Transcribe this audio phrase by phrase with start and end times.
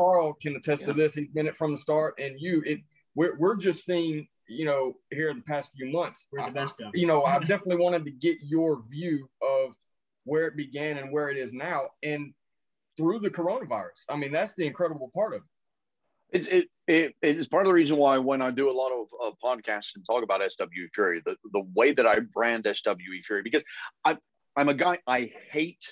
[0.00, 0.88] Carl can attest yeah.
[0.88, 1.14] to this.
[1.14, 2.80] He's been it from the start, and you, it
[3.14, 6.26] we're we're just seeing, you know, here in the past few months.
[6.32, 9.74] We're the best You know, I definitely wanted to get your view of
[10.24, 12.32] where it began and where it is now, and
[12.96, 14.06] through the coronavirus.
[14.08, 16.38] I mean, that's the incredible part of it.
[16.38, 18.92] It's it, it it is part of the reason why when I do a lot
[18.92, 23.22] of, of podcasts and talk about SWE Fury, the, the way that I brand SWE
[23.26, 23.64] Fury, because
[24.04, 24.16] I
[24.56, 25.84] I'm a guy I hate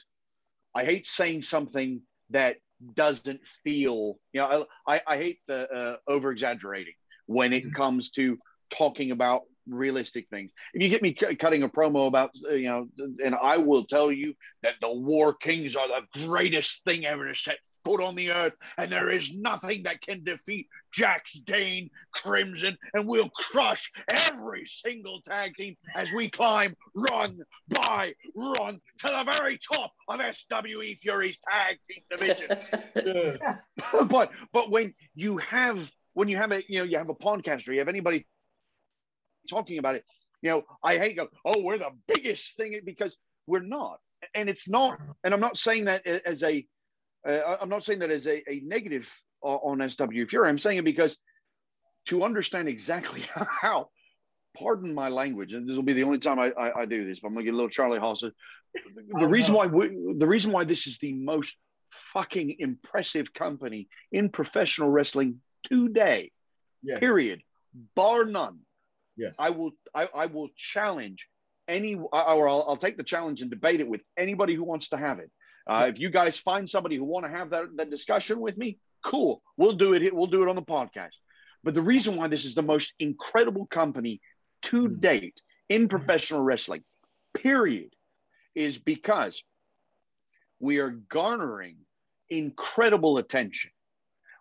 [0.75, 2.01] I hate saying something
[2.31, 2.57] that
[2.95, 6.95] doesn't feel you know I I, I hate the uh, over exaggerating
[7.27, 7.73] when it mm-hmm.
[7.73, 8.39] comes to
[8.71, 10.51] talking about realistic things.
[10.75, 12.89] If you get me c- cutting a promo about, uh, you know,
[13.25, 17.35] and I will tell you that the War Kings are the greatest thing ever to
[17.35, 22.77] set foot on the earth, and there is nothing that can defeat Jax Dane Crimson,
[22.93, 29.33] and we'll crush every single tag team as we climb run by run to the
[29.39, 32.51] very top of SWE Fury's tag team division.
[34.09, 37.73] but but when you have when you have a you know you have a podcaster,
[37.73, 38.27] you have anybody
[39.49, 40.05] talking about it,
[40.43, 43.99] you know, I hate go, oh, we're the biggest thing because we're not.
[44.35, 46.67] And it's not, and I'm not saying that as a
[47.27, 50.49] uh, I'm not saying that as a, a negative on SW Fury.
[50.49, 51.17] I'm saying it because
[52.07, 53.23] to understand exactly
[53.61, 53.91] how,
[54.57, 57.21] pardon my language, and this will be the only time I, I, I do this,
[57.21, 58.23] but I'm gonna get a little Charlie Haas.
[58.23, 61.57] The reason why we, the reason why this is the most
[61.91, 66.33] fucking impressive company in professional wrestling today,
[66.83, 66.99] yes.
[66.99, 67.43] period,
[67.95, 68.61] bar none.
[69.17, 71.29] Yes, I will I, I will challenge
[71.67, 74.97] any, or I'll, I'll take the challenge and debate it with anybody who wants to
[74.97, 75.31] have it
[75.69, 78.79] uh, if you guys find somebody who want to have that, that discussion with me,
[79.05, 79.43] cool.
[79.57, 80.15] We'll do it.
[80.15, 81.17] We'll do it on the podcast.
[81.65, 84.21] But the reason why this is the most incredible company
[84.63, 85.01] to hmm.
[85.01, 85.89] date in hmm.
[85.89, 86.85] professional wrestling,
[87.35, 87.95] period,
[88.55, 89.43] is because
[90.61, 91.77] we are garnering
[92.31, 93.71] incredible attention.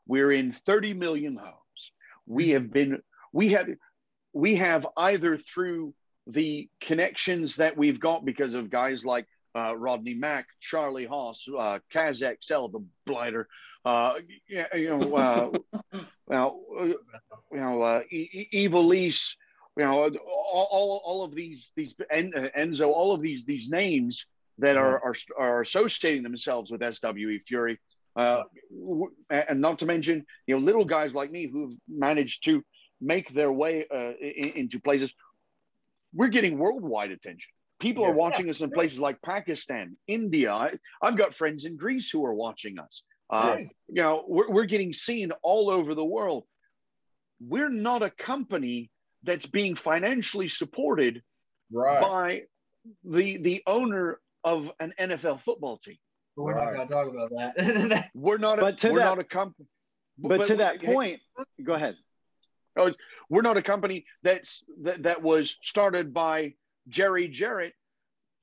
[0.06, 1.92] We're in 30 million homes.
[2.26, 2.54] We hmm.
[2.54, 3.02] have been,
[3.34, 3.70] we have,
[4.34, 5.94] we have either through
[6.28, 9.26] the connections that we've got because of guys like
[9.58, 13.48] uh, Rodney Mack, Charlie Haas, uh, Kaz XL, the blighter,
[13.86, 14.16] uh,
[14.48, 16.98] you know, uh, well, uh, you
[17.52, 19.36] know, uh, Ivelisse,
[19.78, 24.26] you know, all, all, all of these, these Enzo, all of these, these names
[24.60, 27.80] that are, are, are associating themselves with SWE Fury.
[28.16, 28.44] Uh,
[29.30, 32.64] and not to mention, you know, little guys like me who've managed to
[33.00, 35.14] make their way uh, into places.
[36.14, 37.52] We're getting worldwide attention.
[37.80, 40.52] People are watching us in places like Pakistan, India.
[40.52, 40.72] I,
[41.04, 43.04] have got friends in Greece who are watching us.
[43.30, 43.58] Uh,
[43.88, 46.46] You know, we're, we're getting seen all over the world.
[47.40, 48.90] We're not a company
[49.24, 51.22] that's being financially supported
[51.72, 52.02] right.
[52.02, 52.42] by
[53.04, 55.98] the the owner of an NFL football team.
[56.36, 56.66] But we're right.
[56.66, 58.10] not going to talk about that.
[58.16, 58.60] we're not.
[58.60, 59.68] A, but to we're that, not a company.
[60.18, 61.20] But, but, to that point,
[61.64, 61.96] go ahead.
[62.76, 62.92] Oh,
[63.30, 66.54] we're not a company that's that, that was started by
[66.88, 67.74] Jerry Jarrett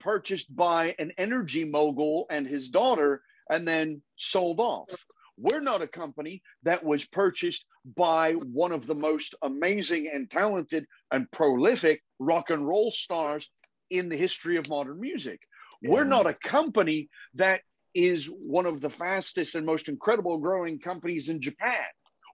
[0.00, 4.88] purchased by an energy mogul and his daughter and then sold off.
[5.36, 7.66] We're not a company that was purchased
[7.96, 13.50] by one of the most amazing and talented and prolific rock and roll stars
[13.90, 15.40] in the history of modern music.
[15.82, 15.90] Yeah.
[15.90, 17.62] We're not a company that
[17.94, 21.84] is one of the fastest and most incredible growing companies in Japan.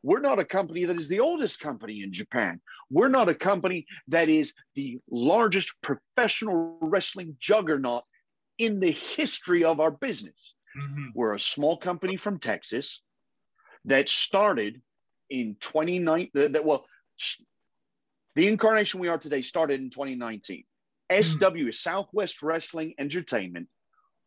[0.03, 2.61] We're not a company that is the oldest company in Japan.
[2.91, 8.05] We're not a company that is the largest professional wrestling juggernaut
[8.59, 10.55] in the history of our business.
[10.78, 11.06] Mm-hmm.
[11.15, 13.03] We're a small company from Texas
[13.87, 14.81] that started
[15.28, 16.31] in 2019.
[16.34, 16.87] That, well,
[18.37, 20.65] the incarnation we are today started in 2019.
[21.10, 21.22] Mm-hmm.
[21.22, 23.69] SW, Southwest Wrestling Entertainment,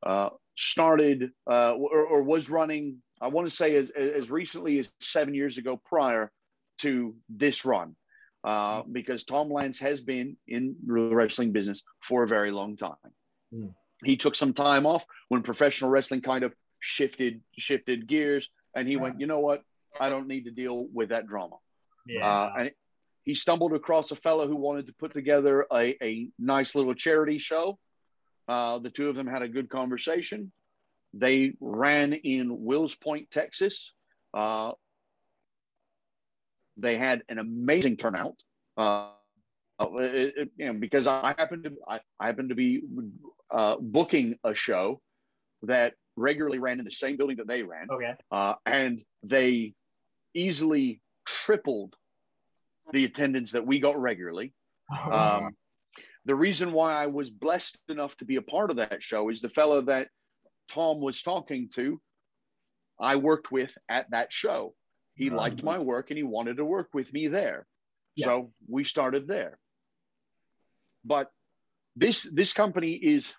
[0.05, 4.91] uh, started uh, or, or was running I want to say as, as recently as
[4.99, 6.29] seven years ago prior
[6.79, 7.95] to this run,
[8.43, 13.11] uh, because Tom Lance has been in the wrestling business for a very long time.
[13.53, 13.73] Mm.
[14.03, 18.95] He took some time off when professional wrestling kind of shifted shifted gears, and he
[18.95, 19.01] yeah.
[19.01, 19.61] went, you know what?
[19.97, 21.55] I don't need to deal with that drama.
[22.05, 22.27] Yeah.
[22.27, 22.71] Uh, and
[23.23, 27.37] he stumbled across a fellow who wanted to put together a, a nice little charity
[27.37, 27.79] show.
[28.49, 30.51] Uh, the two of them had a good conversation.
[31.13, 33.91] They ran in Wills Point, Texas.
[34.33, 34.71] Uh,
[36.77, 38.35] they had an amazing turnout.
[38.75, 39.09] Uh,
[39.79, 42.81] it, it, you know, because I happened to I, I happened to be
[43.51, 45.01] uh, booking a show
[45.63, 47.87] that regularly ran in the same building that they ran.
[47.89, 48.13] Okay.
[48.31, 49.73] Uh, and they
[50.33, 51.95] easily tripled
[52.91, 54.53] the attendance that we got regularly.
[55.11, 55.55] Um,
[56.25, 59.41] the reason why I was blessed enough to be a part of that show is
[59.41, 60.09] the fellow that
[60.69, 61.99] Tom was talking to
[62.99, 64.73] I worked with at that show.
[65.15, 65.37] He uh-huh.
[65.37, 67.67] liked my work and he wanted to work with me there.
[68.15, 68.25] Yeah.
[68.25, 69.59] So we started there.
[71.03, 71.29] But
[71.95, 73.35] this this company is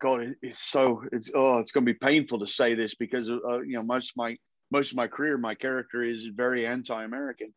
[0.00, 3.60] God, it's so it's oh, it's going to be painful to say this because uh,
[3.60, 4.36] you know most of my
[4.70, 7.54] most of my career, my character is very anti-American,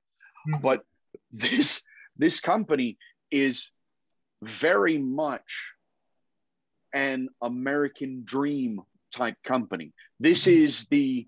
[0.48, 0.62] mm-hmm.
[0.62, 0.83] but
[1.31, 1.83] this
[2.18, 2.98] this company
[3.31, 3.69] is
[4.44, 5.74] very much
[6.94, 8.81] an American dream
[9.13, 9.94] type company.
[10.19, 10.65] This mm-hmm.
[10.65, 11.27] is the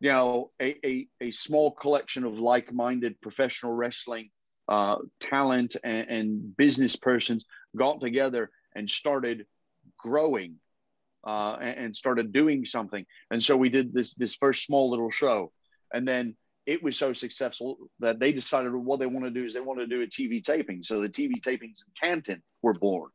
[0.00, 4.30] you know a, a, a small collection of like-minded professional wrestling
[4.68, 9.46] uh, talent and, and business persons got together and started
[9.98, 10.56] growing
[11.26, 13.04] uh, and, and, started doing something.
[13.30, 15.52] And so we did this this first small little show,
[15.92, 16.36] and then
[16.66, 19.80] it was so successful that they decided what they want to do is they want
[19.80, 20.82] to do a TV taping.
[20.82, 23.08] So the TV tapings in Canton were born.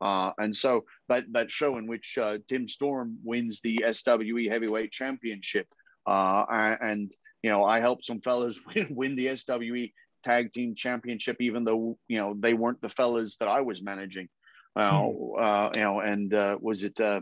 [0.00, 4.92] Uh, and so that that show in which uh, Tim Storm wins the SWE Heavyweight
[4.92, 5.66] Championship,
[6.06, 6.44] uh,
[6.80, 7.12] and
[7.42, 9.92] you know I helped some fellas win, win the SWE
[10.22, 14.28] Tag Team Championship, even though you know they weren't the fellas that I was managing.
[14.76, 17.00] Uh, you know, and uh, was it?
[17.00, 17.20] Uh,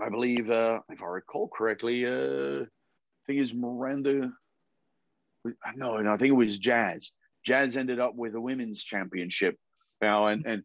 [0.00, 4.32] I believe, uh, if I recall correctly, uh, I think it's Miranda.
[5.76, 7.12] No, no, I think it was Jazz.
[7.44, 9.56] Jazz ended up with a women's championship.
[10.02, 10.62] You know, and and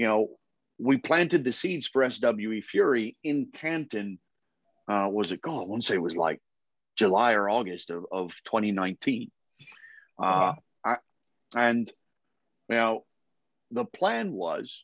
[0.00, 0.30] you know,
[0.78, 4.18] we planted the seeds for SWE Fury in Canton.
[4.88, 5.42] Uh, was it?
[5.42, 6.40] God, I want to say it was like
[6.96, 9.30] July or August of, of 2019.
[10.18, 10.96] Uh, I,
[11.54, 11.92] and
[12.70, 13.04] you know,
[13.72, 14.82] the plan was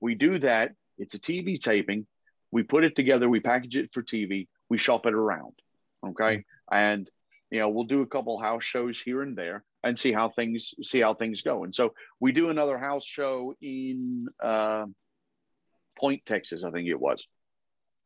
[0.00, 0.72] we do that.
[0.96, 2.06] It's a TV taping.
[2.50, 3.28] We put it together.
[3.28, 4.48] We package it for TV.
[4.70, 5.52] We shop it around.
[6.02, 6.46] Okay.
[6.72, 7.10] And,
[7.50, 10.74] you know, we'll do a couple house shows here and there and see how things,
[10.82, 11.64] see how things go.
[11.64, 14.86] And so we do another house show in uh,
[15.98, 17.26] Point, Texas, I think it was.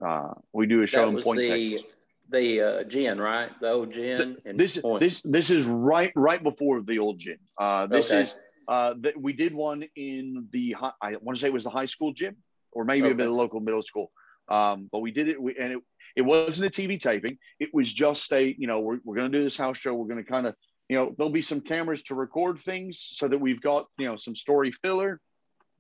[0.05, 1.91] Uh, we do a show in Point, the, Texas.
[2.31, 3.51] The uh, gin, right?
[3.61, 4.37] The old gin.
[4.45, 7.39] This, is this, this is right, right before the old gin.
[7.59, 8.23] Uh, this okay.
[8.23, 8.39] is,
[8.69, 11.87] uh, that we did one in the I want to say it was the high
[11.87, 12.37] school gym
[12.73, 13.25] or maybe okay.
[13.25, 14.13] a local middle school.
[14.49, 15.79] Um, but we did it, we, and it
[16.17, 17.39] it wasn't a TV taping.
[17.59, 19.95] It was just a you know we're we're going to do this house show.
[19.95, 20.55] We're going to kind of
[20.91, 24.17] you know there'll be some cameras to record things so that we've got you know
[24.17, 25.21] some story filler,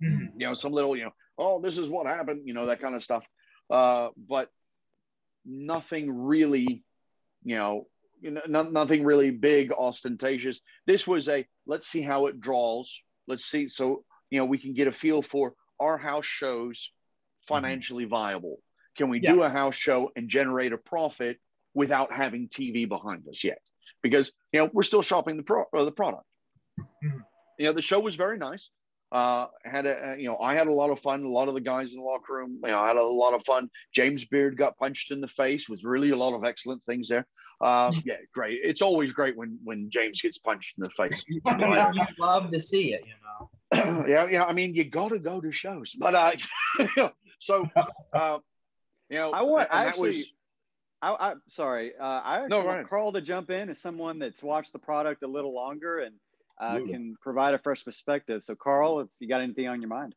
[0.02, 0.40] mm-hmm.
[0.40, 2.94] you know some little you know oh this is what happened you know that kind
[2.94, 3.24] of stuff.
[3.68, 4.48] Uh, but
[5.44, 6.84] nothing really
[7.42, 7.86] you know
[8.22, 10.60] not, nothing really big, ostentatious.
[10.86, 13.02] This was a let's see how it draws.
[13.26, 13.68] Let's see.
[13.68, 16.92] So, you know, we can get a feel for our house shows
[17.42, 18.10] financially mm-hmm.
[18.10, 18.58] viable.
[18.96, 19.32] Can we yeah.
[19.32, 21.38] do a house show and generate a profit
[21.74, 23.60] without having TV behind us yet?
[24.02, 26.24] Because, you know, we're still shopping the, pro- the product.
[26.78, 27.18] Mm-hmm.
[27.58, 28.70] You know, the show was very nice
[29.12, 31.24] uh, had a you know I had a lot of fun.
[31.24, 33.34] A lot of the guys in the locker room, you know, I had a lot
[33.34, 33.68] of fun.
[33.92, 35.68] James Beard got punched in the face.
[35.68, 37.26] Was really a lot of excellent things there.
[37.60, 38.60] Uh, yeah, great.
[38.62, 41.24] It's always great when when James gets punched in the face.
[41.28, 41.40] you
[42.18, 44.04] love to see it, you know.
[44.08, 44.44] yeah, yeah.
[44.44, 47.10] I mean, you got to go to shows, but uh,
[47.40, 47.68] so
[48.12, 48.38] uh,
[49.08, 49.68] you know, I want.
[49.72, 50.08] I actually.
[50.08, 50.32] Was,
[51.02, 51.92] I, am sorry.
[51.98, 55.22] Uh, I actually no, want Carl to jump in as someone that's watched the product
[55.22, 56.14] a little longer and
[56.60, 58.44] uh, can provide a fresh perspective.
[58.44, 60.14] So, Carl, if you got anything on your mind.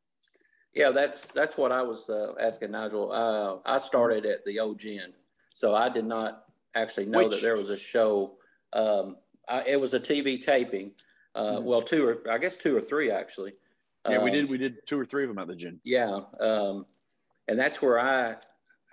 [0.73, 3.11] Yeah, that's that's what I was uh, asking Nigel.
[3.11, 5.13] Uh, I started at the old gin,
[5.47, 6.45] so I did not
[6.75, 7.31] actually know Which?
[7.31, 8.33] that there was a show.
[8.73, 10.91] Um, I, it was a TV taping.
[11.35, 11.65] Uh, mm-hmm.
[11.65, 13.51] Well, two or I guess two or three actually.
[14.09, 14.49] Yeah, um, we did.
[14.49, 15.79] We did two or three of them at the gin.
[15.83, 16.87] Yeah, um,
[17.47, 18.37] and that's where I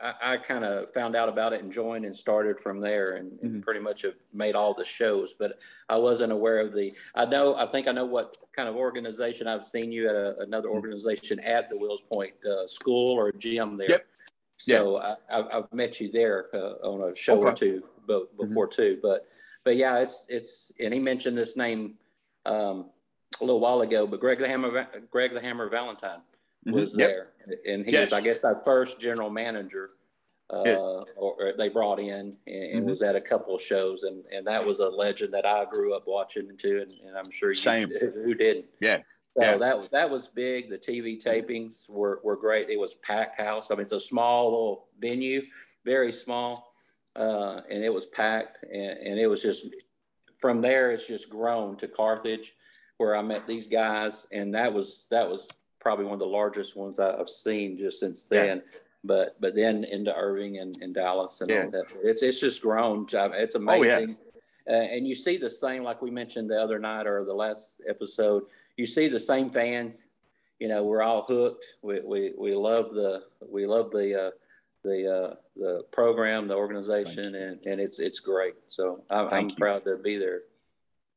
[0.02, 3.38] I, I kind of found out about it and joined and started from there and,
[3.42, 3.60] and mm-hmm.
[3.60, 5.34] pretty much have made all the shows.
[5.34, 6.92] But I wasn't aware of the.
[7.14, 7.54] I know.
[7.56, 10.76] I think I know what kind of organization I've seen you at a, another mm-hmm.
[10.76, 13.90] organization at the Wills Point uh, school or gym there.
[13.90, 14.06] Yep.
[14.58, 17.46] So I, have met you there uh, on a show okay.
[17.46, 18.48] or two but, mm-hmm.
[18.48, 18.82] before mm-hmm.
[18.82, 18.98] too.
[19.02, 19.26] But
[19.64, 21.94] but yeah, it's it's and he mentioned this name
[22.46, 22.90] um,
[23.40, 24.06] a little while ago.
[24.06, 26.20] But Greg the Hammer Greg the Hammer Valentine.
[26.66, 27.00] Was mm-hmm.
[27.00, 27.58] there, yep.
[27.66, 28.10] and he yes.
[28.10, 29.90] was, I guess, our first general manager.
[30.52, 32.88] Uh, or, they brought in and, and mm-hmm.
[32.88, 35.94] was at a couple of shows, and, and that was a legend that I grew
[35.94, 37.88] up watching too, and, and I'm sure you Same.
[37.88, 38.64] who didn't.
[38.80, 38.98] Yeah.
[39.38, 39.56] So yeah.
[39.58, 40.68] that that was big.
[40.68, 42.68] The TV tapings were, were great.
[42.68, 43.70] It was packed house.
[43.70, 45.42] I mean, it's a small little venue,
[45.84, 46.74] very small,
[47.14, 48.58] uh, and it was packed.
[48.64, 49.66] And, and it was just
[50.38, 52.54] from there, it's just grown to Carthage,
[52.96, 55.46] where I met these guys, and that was that was
[55.80, 58.58] probably one of the largest ones I've seen just since then.
[58.58, 58.78] Yeah.
[59.02, 61.64] But but then into Irving and, and Dallas and yeah.
[61.64, 61.84] all that.
[62.02, 63.06] It's it's just grown.
[63.10, 64.16] It's amazing.
[64.20, 64.32] Oh,
[64.68, 64.76] yeah.
[64.76, 67.80] uh, and you see the same, like we mentioned the other night or the last
[67.88, 68.44] episode.
[68.76, 70.10] You see the same fans.
[70.58, 71.64] You know, we're all hooked.
[71.80, 74.30] We we, we love the we love the uh,
[74.84, 78.54] the uh, the program, the organization, and, and it's it's great.
[78.68, 80.40] So I'm, I'm proud to be there.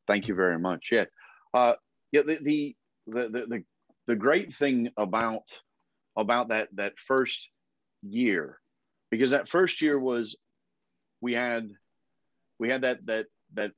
[0.08, 0.90] Thank you very much.
[0.92, 1.06] Yeah,
[1.54, 1.74] uh,
[2.14, 2.22] yeah.
[2.26, 2.76] The, the
[3.08, 3.64] the the
[4.08, 5.44] the great thing about
[6.16, 7.50] about that that first
[8.02, 8.60] year,
[9.10, 10.36] because that first year was
[11.22, 11.70] we had
[12.60, 13.72] we had that that that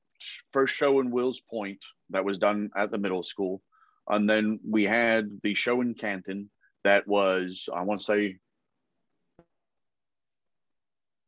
[0.52, 1.78] first show in Wills Point
[2.10, 3.62] that was done at the middle school,
[4.08, 6.50] and then we had the show in Canton
[6.84, 8.36] that was I want to say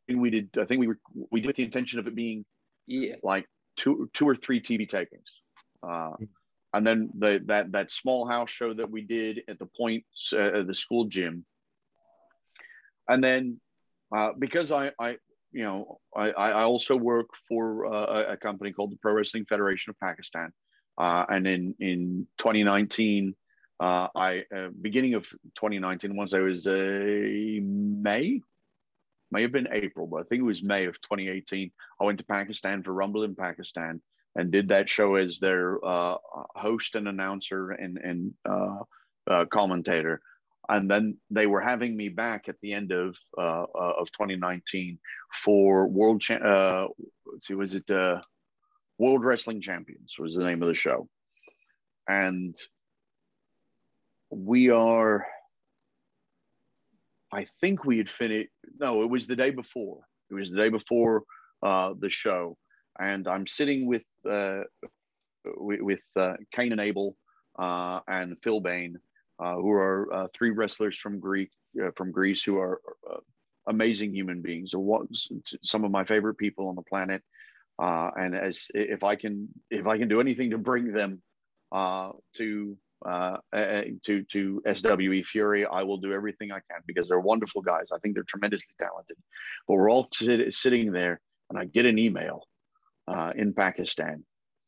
[0.08, 0.98] we did I think we were
[1.30, 2.44] we did with the intention of it being
[2.86, 3.16] yeah.
[3.22, 5.40] like two two or three TV tapings.
[5.82, 6.16] Uh,
[6.74, 10.04] and then the that that small house show that we did at the point
[10.36, 11.44] uh, the school gym.
[13.08, 13.60] And then
[14.14, 15.16] uh, because I, I
[15.52, 19.90] you know I, I also work for uh, a company called the Pro Wrestling Federation
[19.90, 20.52] of Pakistan.
[20.98, 23.34] Uh, and in in 2019
[23.80, 28.42] uh, I uh, beginning of 2019 once I was a May
[29.30, 31.70] may have been April but I think it was May of 2018
[32.00, 34.02] I went to Pakistan for Rumble in Pakistan
[34.38, 36.14] and did that show as their uh,
[36.54, 38.78] host and announcer and, and uh,
[39.28, 40.22] uh, commentator.
[40.68, 45.00] And then they were having me back at the end of uh, uh, of 2019
[45.42, 46.20] for World.
[46.20, 46.86] Cha- uh,
[47.40, 47.90] see, was it
[48.98, 50.14] World Wrestling Champions?
[50.20, 51.08] Was the name of the show,
[52.08, 52.54] and
[54.30, 55.26] we are.
[57.32, 58.50] I think we had finished.
[58.78, 60.02] No, it was the day before.
[60.30, 61.24] It was the day before
[61.62, 62.56] the show
[62.98, 64.02] and I'm sitting with
[65.56, 67.16] with uh, Cain and Abel
[67.58, 68.98] uh, and Phil Bain,
[69.38, 71.50] uh, who are uh, three wrestlers from Greek
[71.82, 72.80] uh, from Greece who are
[73.66, 74.74] amazing human beings.
[75.62, 77.22] Some of my favorite people on the planet,
[77.78, 81.22] and as if I can if I can do anything to bring them
[82.34, 87.88] to to to SWE Fury, I will do everything I can because they're wonderful guys.
[87.92, 89.16] I think they're tremendously talented.
[89.66, 91.20] But we're all sit, sitting there,
[91.50, 92.44] and I get an email
[93.08, 94.24] uh, in Pakistan.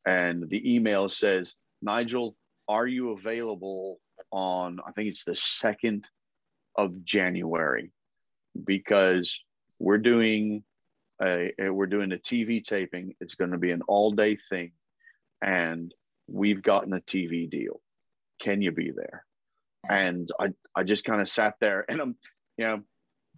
[0.07, 2.37] And the email says, Nigel,
[2.69, 4.01] are you available
[4.33, 6.07] on, I think it's the 2nd
[6.77, 7.93] of January?
[8.65, 9.39] Because
[9.79, 10.65] we're doing
[11.23, 13.15] a, we're doing a TV taping.
[13.21, 14.73] It's going to be an all day thing.
[15.43, 15.95] And
[16.27, 17.81] we've gotten a TV deal.
[18.41, 19.25] Can you be there?
[19.89, 22.17] And I, I just kind of sat there and I'm,
[22.57, 22.83] you know,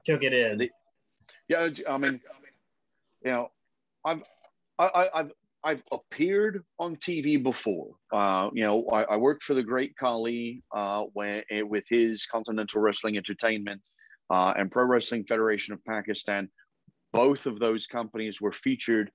[0.07, 0.59] took it in.
[0.59, 0.71] The,
[1.49, 1.69] yeah.
[1.89, 2.21] I mean,
[3.25, 3.51] you know,
[4.05, 4.23] I've,
[4.79, 5.31] I, have
[5.65, 7.95] I've appeared on TV before.
[8.13, 12.27] Uh, you know, I, I, worked for the great Khali uh, when eh, with his
[12.27, 13.87] Continental Wrestling Entertainment
[14.31, 16.49] uh, and Pro Wrestling Federation of Pakistan.
[17.13, 19.11] Both of those companies were featured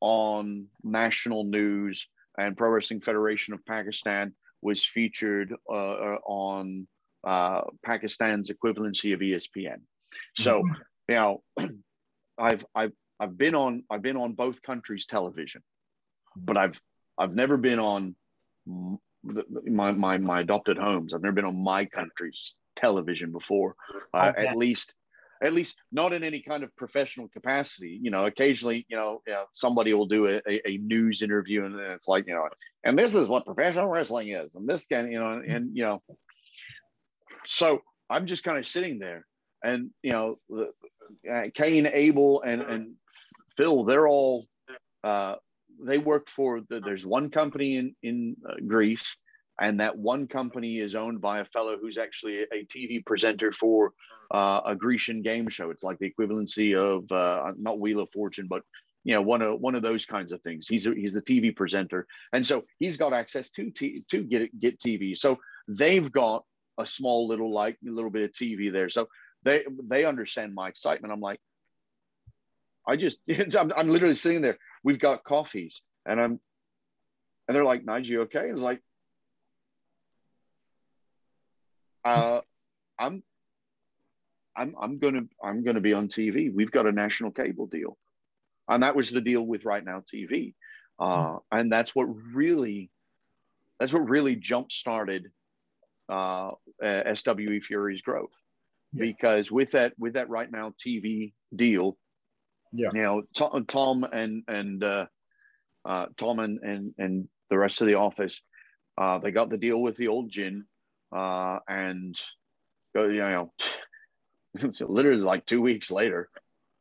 [0.00, 2.06] on national news,
[2.38, 6.86] and Pro Wrestling Federation of Pakistan was featured uh, uh, on
[7.24, 9.80] uh, Pakistan's equivalency of ESPN.
[10.36, 10.72] So, mm-hmm.
[11.08, 11.42] you know,
[12.38, 15.62] I've I've I've been on I've been on both countries' television,
[16.34, 16.80] but I've
[17.18, 18.16] I've never been on
[19.24, 21.14] my my my adopted homes.
[21.14, 23.76] I've never been on my country's television before.
[24.14, 24.46] Uh, okay.
[24.46, 24.94] At least
[25.42, 27.98] at least not in any kind of professional capacity.
[28.02, 31.78] You know, occasionally, you know, you know somebody will do a, a, news interview and
[31.78, 32.48] it's like, you know,
[32.84, 36.02] and this is what professional wrestling is, and this kind, you know, and you know,
[37.44, 39.26] so I'm just kind of sitting there,
[39.64, 40.70] and you know, the,
[41.30, 42.94] uh, Cain, Abel, and and
[43.56, 44.46] Phil, they're all
[45.04, 45.36] uh,
[45.82, 49.16] they work for the, there's one company in in uh, Greece,
[49.60, 53.92] and that one company is owned by a fellow who's actually a TV presenter for
[54.30, 55.70] uh, a Grecian game show.
[55.70, 58.62] It's like the equivalency of uh, not Wheel of Fortune, but
[59.04, 60.68] you know one of one of those kinds of things.
[60.68, 64.58] He's a, he's a TV presenter, and so he's got access to t- to get
[64.58, 65.16] get TV.
[65.16, 65.38] So
[65.68, 66.44] they've got
[66.78, 68.88] a small little like little bit of TV there.
[68.88, 69.08] So
[69.42, 71.12] they they understand my excitement.
[71.12, 71.40] I'm like,
[72.86, 73.20] I just
[73.58, 74.58] I'm, I'm literally sitting there.
[74.82, 76.40] We've got coffees, and I'm,
[77.48, 78.80] and they're like, "Nigel, you okay?" And it's like,
[82.04, 82.40] uh,
[82.98, 83.22] I'm,
[84.56, 86.52] I'm I'm gonna I'm gonna be on TV.
[86.52, 87.96] We've got a national cable deal,
[88.68, 90.54] and that was the deal with Right Now TV,
[90.98, 92.90] uh, and that's what really,
[93.78, 95.30] that's what really jump started
[96.08, 98.32] uh, SWE Fury's growth
[98.92, 99.00] yeah.
[99.00, 101.96] because with that with that right now TV deal,
[102.72, 105.06] yeah, you know Tom, Tom and and uh,
[105.84, 108.42] uh, Tom and, and and the rest of the office,
[108.98, 110.64] uh, they got the deal with the old gin,
[111.14, 112.20] uh, and
[112.94, 113.52] go you know,
[114.80, 116.28] literally like two weeks later,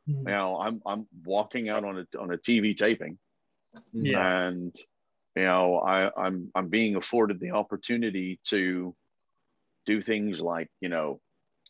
[0.10, 0.28] mm-hmm.
[0.28, 3.18] you know I'm I'm walking out on a on a TV taping,
[3.94, 4.76] yeah, and
[5.36, 8.96] you know I I'm I'm being afforded the opportunity to
[9.86, 11.20] do things like you know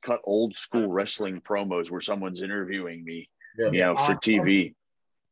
[0.04, 3.72] cut old school wrestling promos where someone's interviewing me, yeah.
[3.72, 4.74] you know, for TV.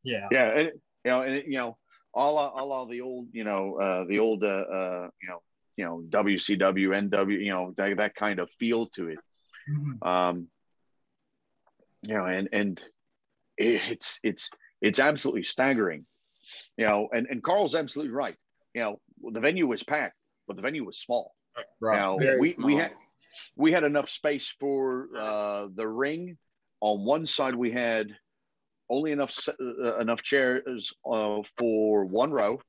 [0.02, 0.28] Yeah.
[0.30, 0.50] Yeah.
[0.50, 0.72] And,
[1.04, 1.76] you know, and, it, you know,
[2.14, 5.42] all, all, all the old, you know, uh, the old, uh, uh, you know,
[5.76, 9.18] you know, WCW, NW, you know, that, that kind of feel to it.
[9.70, 10.08] Mm-hmm.
[10.08, 10.48] Um,
[12.06, 12.80] you know, and, and
[13.56, 16.06] it, it's, it's, it's absolutely staggering,
[16.76, 18.36] you know, and, and Carl's absolutely right.
[18.74, 19.00] You know,
[19.32, 20.14] the venue was packed,
[20.46, 21.34] but the venue was small.
[21.80, 21.96] Right.
[21.96, 22.66] Now we, small.
[22.66, 22.92] we had,
[23.58, 26.38] we had enough space for uh, the ring.
[26.80, 28.16] On one side, we had
[28.88, 32.60] only enough uh, enough chairs uh, for one row.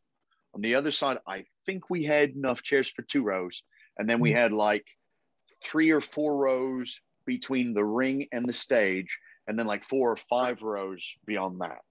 [0.55, 3.61] On the other side, I think we had enough chairs for two rows,
[3.97, 4.39] and then we mm-hmm.
[4.39, 4.85] had like
[5.63, 10.17] three or four rows between the ring and the stage, and then like four or
[10.17, 11.81] five rows beyond that.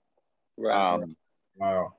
[0.57, 0.95] Right.
[0.95, 1.17] Um,
[1.57, 1.93] wow.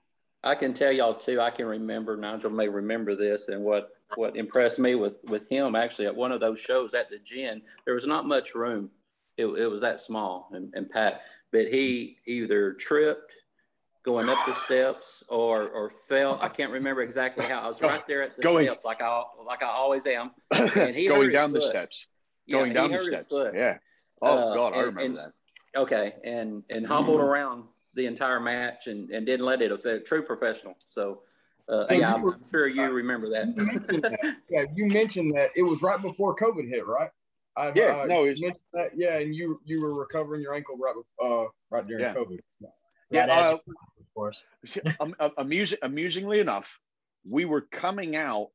[0.43, 1.39] I can tell y'all too.
[1.39, 5.75] I can remember Nigel may remember this, and what what impressed me with with him
[5.75, 8.89] actually at one of those shows at the gin, there was not much room.
[9.37, 13.33] It, it was that small and, and packed, but he either tripped
[14.03, 16.39] going up the steps or or fell.
[16.41, 17.61] I can't remember exactly how.
[17.61, 20.31] I was right there at the going, steps, like I like I always am.
[20.75, 22.07] And he going down the steps,
[22.49, 23.27] going yeah, down the steps.
[23.53, 23.77] Yeah.
[24.21, 25.33] Oh uh, God, I remember and, that.
[25.75, 30.21] Okay, and and hobbled around the entire match and, and didn't let it affect true
[30.21, 30.75] professional.
[30.79, 31.21] So,
[31.69, 33.47] uh, yeah, I'm, I'm, sure you remember that.
[33.47, 34.35] You that.
[34.49, 37.09] Yeah, you mentioned that it was right before COVID hit, right?
[37.55, 38.39] I, yeah, uh, no, was,
[38.73, 42.13] that, yeah, and you you were recovering your ankle right uh, right during yeah.
[42.13, 42.39] COVID.
[42.59, 42.67] Yeah,
[43.11, 44.43] yeah uh, of course.
[45.37, 46.79] amusing, amusingly enough,
[47.27, 48.51] we were coming out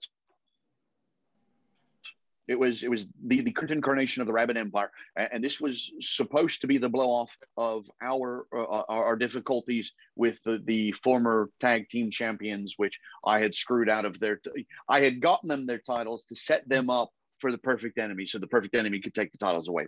[2.46, 5.92] it was it was the, the current incarnation of the Rabid Empire, and this was
[6.00, 11.50] supposed to be the blow off of our uh, our difficulties with the, the former
[11.60, 14.36] tag team champions, which I had screwed out of their.
[14.36, 18.26] T- I had gotten them their titles to set them up for the perfect enemy,
[18.26, 19.86] so the perfect enemy could take the titles away.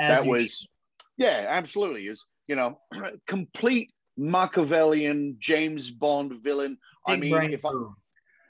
[0.00, 0.68] that was, should.
[1.18, 2.06] yeah, absolutely.
[2.06, 2.80] Is you know,
[3.28, 6.78] complete Machiavellian James Bond villain.
[7.06, 7.70] Big I mean, if I,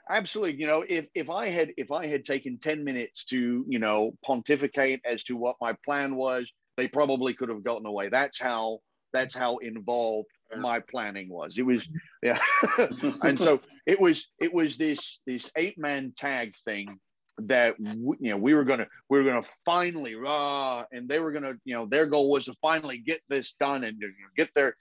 [0.09, 3.79] absolutely you know if if i had if i had taken 10 minutes to you
[3.79, 8.09] know pontificate as to what my plan was they probably could have gotten away.
[8.09, 8.79] That's how
[9.11, 11.57] that's how involved my planning was.
[11.57, 11.87] It was
[12.23, 12.39] yeah.
[13.21, 16.99] And so it was it was this this eight man tag thing
[17.39, 21.53] that you know we were gonna we were gonna finally rah, and they were gonna
[21.65, 24.01] you know their goal was to finally get this done and
[24.37, 24.75] get there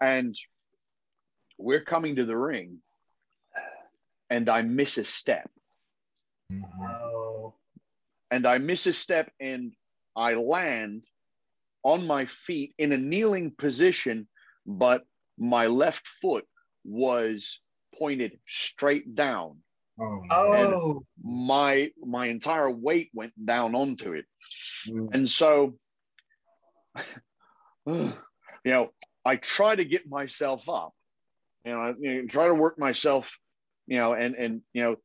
[0.00, 0.36] and
[1.58, 2.78] we're coming to the ring
[4.30, 5.50] and I miss a step.
[6.52, 7.48] Mm-hmm.
[8.30, 9.72] And I miss a step and
[10.14, 11.06] I land
[11.82, 14.28] on my feet in a kneeling position,
[14.66, 15.04] but
[15.38, 16.44] my left foot
[16.84, 17.60] was
[17.98, 19.58] pointed straight down.
[20.00, 24.26] Oh, my my entire weight went down onto it.
[24.88, 25.08] Mm.
[25.12, 25.74] And so
[27.86, 28.12] you
[28.64, 28.90] know,
[29.24, 30.92] I try to get myself up.
[31.64, 33.38] and I you know, try to work myself
[33.88, 34.96] you know, and and you know,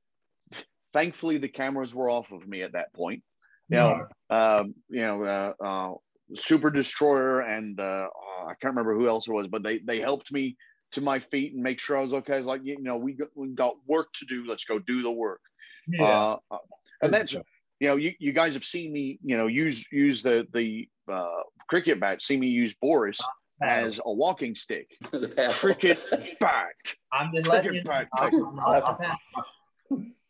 [0.92, 3.24] thankfully the cameras were off of me at that point.
[3.70, 5.94] You know, um, you know, uh, uh,
[6.36, 8.08] Super Destroyer and uh,
[8.46, 10.58] I can't remember who else it was, but they they helped me
[10.92, 12.36] to my feet and make sure I was okay.
[12.36, 14.46] I was like, you know, we got, we got work to do.
[14.46, 15.42] Let's go do the work.
[15.88, 16.04] Yeah.
[16.04, 16.58] Uh, uh
[17.02, 20.48] and that's you know, you, you guys have seen me, you know, use use the
[20.54, 23.20] the uh, cricket bat, see me use Boris
[23.62, 24.90] as a walking stick.
[25.52, 26.00] Cricket
[26.40, 26.74] bat.
[27.12, 27.84] I'm just letting you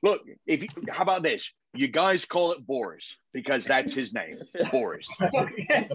[0.03, 1.53] Look, if you, how about this?
[1.73, 4.37] You guys call it Boris because that's his name,
[4.69, 5.07] Boris.
[5.31, 5.87] All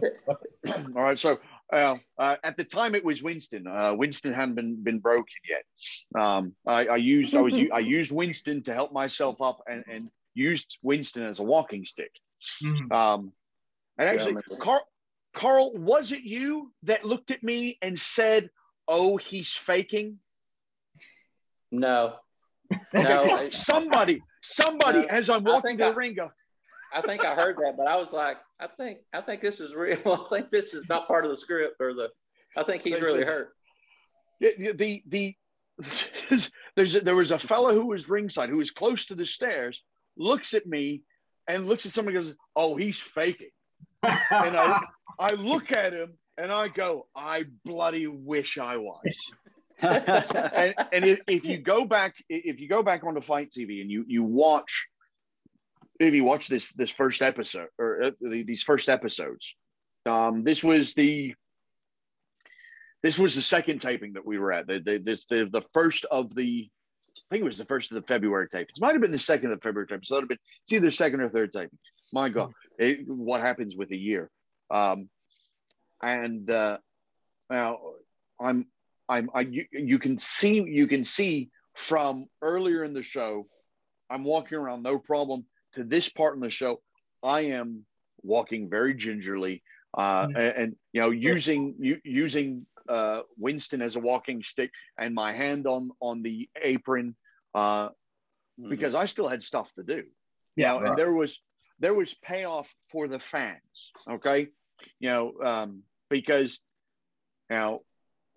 [0.94, 1.18] right.
[1.18, 1.38] So
[1.72, 3.66] uh, uh, at the time, it was Winston.
[3.66, 5.62] Uh, Winston hadn't been been broken yet.
[6.20, 10.10] Um, I, I, used I was I used Winston to help myself up and, and
[10.34, 12.12] used Winston as a walking stick.
[12.64, 12.90] Mm-hmm.
[12.90, 13.32] Um,
[13.98, 14.80] and actually, Carl
[15.34, 18.50] Carl, was it you that looked at me and said,
[18.86, 20.18] "Oh, he's faking"?
[21.70, 22.14] No,
[22.94, 23.48] no.
[23.50, 26.30] somebody, somebody, no, as I'm walking to the ring, go.
[26.92, 29.74] I think I heard that, but I was like, I think, I think this is
[29.74, 29.98] real.
[30.06, 32.10] I think this is not part of the script or the.
[32.56, 33.52] I think he's really hurt.
[34.40, 35.34] The the, the
[36.76, 39.82] there's a, there was a fellow who was ringside who was close to the stairs,
[40.16, 41.02] looks at me,
[41.46, 43.50] and looks at somebody goes, "Oh, he's faking."
[44.02, 44.80] And I
[45.18, 49.32] I look at him and I go, I bloody wish I was.
[49.80, 53.90] and, and if, if, you go back, if you go back onto FITE TV and
[53.90, 54.88] you you watch,
[56.00, 59.56] if you watch this this first episode or uh, these first episodes,
[60.06, 61.34] um, this was the
[63.02, 64.66] this was the second taping that we were at.
[64.66, 66.68] The, the this the the first of the
[67.16, 68.76] I think it was the first of the February tapings.
[68.76, 70.06] It might have been the second of the February tapings.
[70.06, 71.78] So it would have been it's either second or third taping.
[72.12, 72.52] My God.
[72.78, 74.30] It, what happens with a year.
[74.70, 75.08] Um,
[76.02, 76.78] and uh,
[77.50, 77.78] now
[78.40, 78.66] I'm
[79.08, 83.46] I'm I you, you can see you can see from earlier in the show,
[84.10, 86.80] I'm walking around no problem to this part in the show.
[87.22, 87.84] I am
[88.22, 89.62] walking very gingerly
[89.96, 90.36] uh, mm-hmm.
[90.36, 95.66] and, and, you know using using uh, Winston as a walking stick and my hand
[95.66, 97.16] on on the apron
[97.54, 98.68] uh, mm-hmm.
[98.68, 100.04] because I still had stuff to do.
[100.56, 100.90] Yeah, you know, right.
[100.90, 101.40] and there was
[101.80, 103.92] there was payoff for the fans.
[104.10, 104.48] Okay,
[105.00, 106.60] you know um, because
[107.50, 107.80] now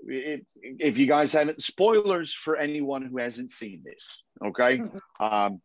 [0.04, 4.82] if you guys haven't spoilers for anyone who hasn't seen this okay
[5.20, 5.62] um,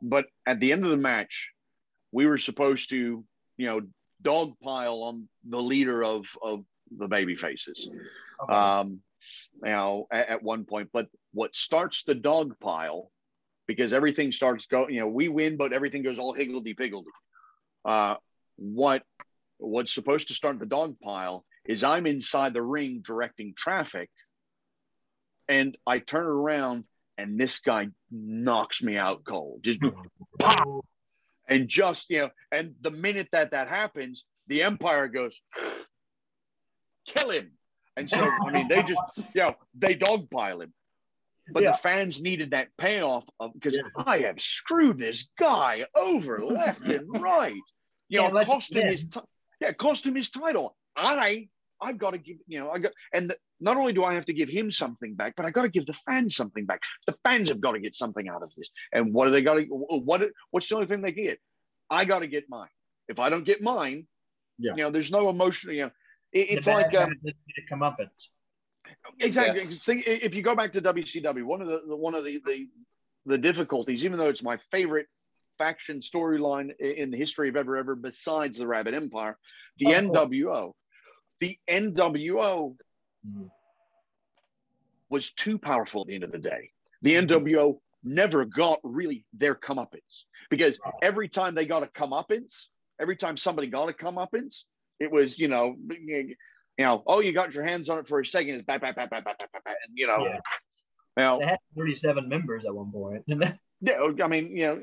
[0.00, 1.50] but at the end of the match
[2.12, 3.24] we were supposed to
[3.56, 3.80] you know
[4.22, 6.64] dogpile on the leader of of
[6.96, 7.90] the baby faces
[8.42, 8.54] okay.
[8.54, 9.00] um
[9.62, 13.10] you know at, at, one point but what starts the dog pile
[13.74, 17.06] because everything starts going you know we win but everything goes all higgledy piggledy
[17.84, 18.14] uh
[18.56, 19.02] what
[19.58, 24.10] what's supposed to start the dog pile is i'm inside the ring directing traffic
[25.48, 26.84] and i turn around
[27.18, 29.62] and this guy knocks me out cold.
[29.62, 29.80] Just
[30.38, 30.84] pop!
[31.48, 35.40] And just you know and the minute that that happens the empire goes
[37.06, 37.52] kill him.
[37.96, 39.00] And so i mean they just
[39.34, 40.72] you know they dogpile him
[41.50, 41.72] but yeah.
[41.72, 44.04] the fans needed that payoff of because yeah.
[44.06, 47.54] i have screwed this guy over left and right
[48.08, 49.20] you know yeah, cost him his t-
[49.60, 51.48] yeah cost him his title i
[51.82, 54.26] I've got to give, you know, I got, and the, not only do I have
[54.26, 56.82] to give him something back, but I got to give the fans something back.
[57.06, 58.70] The fans have got to get something out of this.
[58.92, 61.38] And what are they got to, what, what's the only thing they get?
[61.90, 62.68] I got to get mine.
[63.08, 64.06] If I don't get mine,
[64.58, 64.72] yeah.
[64.76, 65.90] you know, there's no emotion, you know,
[66.32, 67.12] it, it's like, um,
[67.68, 68.00] come up
[69.20, 69.62] Exactly.
[69.62, 70.14] Yeah.
[70.22, 72.68] If you go back to WCW, one of the, the one of the, the,
[73.26, 75.06] the difficulties, even though it's my favorite
[75.58, 79.38] faction storyline in the history of ever ever besides the Rabid Empire,
[79.78, 80.72] the oh, NWO
[81.42, 82.76] the NWO
[83.28, 83.50] mm.
[85.10, 86.70] was too powerful at the end of the day.
[87.02, 92.66] The NWO never got really their comeuppance because every time they got a comeuppance,
[93.00, 94.66] every time somebody got a comeuppance,
[95.00, 95.74] it was, you know,
[96.78, 98.96] you know, oh, you got your hands on it for a second, it's bat, bat,
[98.96, 100.38] bat, bat, bat, bat, bat, and you know, yeah.
[101.16, 103.22] Now, they had 37 members at one point.
[103.80, 104.80] yeah, I mean, you know,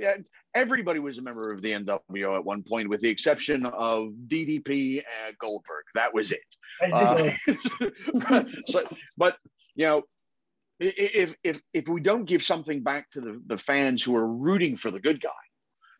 [0.53, 5.03] everybody was a member of the NWO at one point, with the exception of DDP
[5.25, 5.85] and Goldberg.
[5.95, 6.41] That was it.
[6.93, 7.31] Uh,
[8.67, 9.37] so, but
[9.75, 10.03] you know,
[10.79, 14.75] if if if we don't give something back to the, the fans who are rooting
[14.75, 15.29] for the good guy,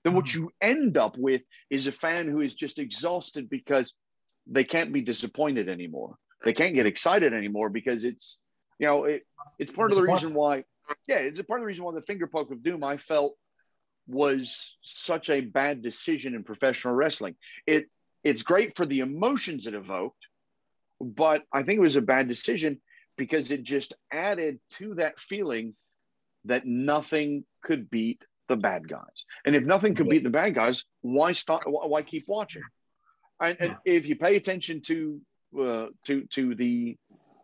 [0.04, 0.44] then what mm-hmm.
[0.44, 3.94] you end up with is a fan who is just exhausted because
[4.48, 6.16] they can't be disappointed anymore.
[6.44, 8.38] They can't get excited anymore because it's
[8.80, 9.24] you know it,
[9.58, 10.64] it's part of the reason why
[11.08, 13.36] yeah it's a part of the reason why the finger poke of doom I felt
[14.08, 17.36] was such a bad decision in professional wrestling.
[17.68, 17.88] It
[18.24, 20.26] it's great for the emotions it evoked,
[21.00, 22.82] but I think it was a bad decision
[23.18, 25.76] because it just added to that feeling
[26.46, 29.26] that nothing could beat the bad guys.
[29.46, 31.62] And if nothing could beat the bad guys, why stop?
[31.66, 32.64] Why keep watching?
[33.42, 35.22] And, and if you pay attention to
[35.60, 36.98] uh, to to the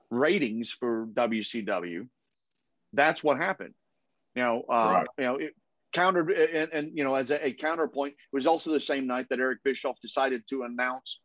[0.10, 2.08] ratings for WCW,
[2.94, 3.74] that's what happened.
[4.36, 5.08] You know, uh, right.
[5.18, 5.56] you know, it,
[5.96, 9.26] countered and, and you know as a, a, counterpoint it was also the same night
[9.30, 11.22] that eric bischoff decided to announce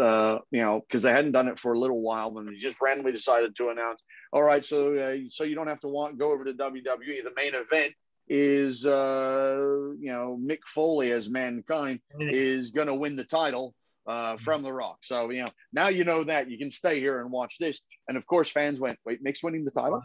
[0.00, 2.80] uh, you know because they hadn't done it for a little while and they just
[2.80, 4.00] randomly decided to announce
[4.32, 7.32] all right so uh, so you don't have to want go over to wwe the
[7.36, 7.92] main event
[8.26, 9.54] is uh,
[10.00, 13.74] you know mick foley as mankind is going to win the title
[14.06, 17.20] uh, from the rock so you know now you know that you can stay here
[17.20, 20.02] and watch this and of course fans went wait mick's winning the title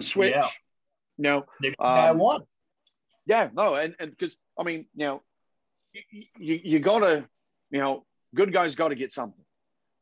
[0.00, 0.46] switch yeah.
[1.18, 1.44] no
[1.78, 2.42] um, won
[3.30, 5.22] yeah, no, and and because I mean, you know,
[5.92, 7.28] you, you, you gotta,
[7.70, 9.44] you know, good guys got to get something,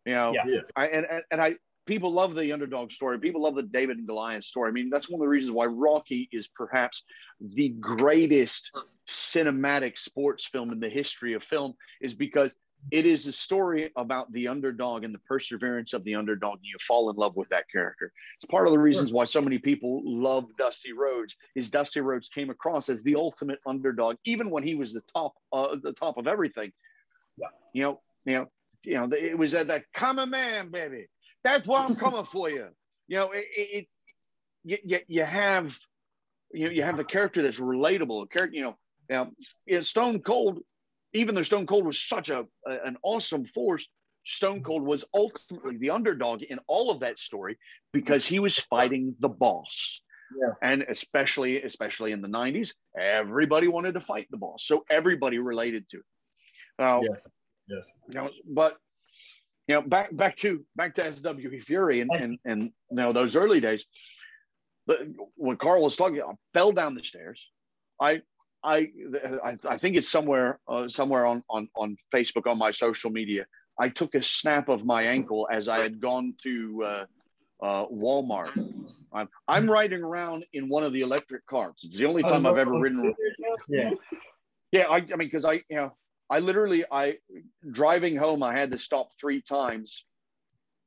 [0.06, 0.32] you know.
[0.32, 0.60] Yeah.
[0.74, 3.18] I, and, and and I people love the underdog story.
[3.18, 4.70] People love the David and Goliath story.
[4.70, 7.04] I mean, that's one of the reasons why Rocky is perhaps
[7.38, 8.74] the greatest
[9.06, 12.54] cinematic sports film in the history of film, is because
[12.90, 16.60] it is a story about the underdog and the perseverance of the underdog.
[16.62, 18.12] You fall in love with that character.
[18.36, 21.36] It's part of the reasons why so many people love Dusty Rhodes.
[21.54, 25.34] Is Dusty Rhodes came across as the ultimate underdog, even when he was the top,
[25.52, 26.72] uh, the top of everything.
[27.36, 27.48] Yeah.
[27.74, 28.46] You know, you know,
[28.84, 31.08] you know, it was that, that come a man, baby.
[31.44, 32.68] That's why I'm coming for you.
[33.06, 33.88] You know, it, it,
[34.64, 35.76] it you, you have,
[36.52, 38.24] you know, you have a character that's relatable.
[38.24, 38.78] A character, you know,
[39.66, 40.60] you know, Stone Cold
[41.12, 43.86] even though Stone Cold was such a, a, an awesome force,
[44.24, 47.58] Stone Cold was ultimately the underdog in all of that story
[47.92, 50.02] because he was fighting the boss.
[50.38, 50.52] Yeah.
[50.62, 54.66] And especially, especially in the 90s, everybody wanted to fight the boss.
[54.66, 56.04] So everybody related to it.
[56.78, 57.26] Now, yes.
[57.68, 57.88] Yes.
[58.08, 58.76] You know, but
[59.66, 63.36] you know, back back to back to SWE Fury and and and you know those
[63.36, 63.84] early days.
[64.86, 65.00] But
[65.36, 67.50] when Carl was talking, I fell down the stairs.
[68.00, 68.22] I
[68.62, 68.90] I
[69.44, 73.46] I, I think it's somewhere uh, somewhere on on on Facebook on my social media.
[73.78, 77.04] I took a snap of my ankle as I had gone to uh,
[77.62, 78.50] uh, Walmart.
[79.12, 81.84] I'm, I'm riding around in one of the electric carts.
[81.84, 83.14] It's the only time I've ever ridden.
[83.68, 83.92] Yeah,
[84.72, 84.86] yeah.
[84.90, 85.96] I, I mean, because I you know
[86.28, 87.18] I literally I
[87.70, 90.04] driving home I had to stop three times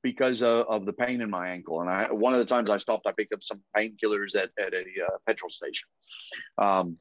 [0.04, 1.82] because of, of, the pain in my ankle.
[1.82, 4.74] And I one of the times I stopped, I picked up some painkillers at at
[4.74, 5.88] a uh, petrol station.
[6.58, 6.98] Um,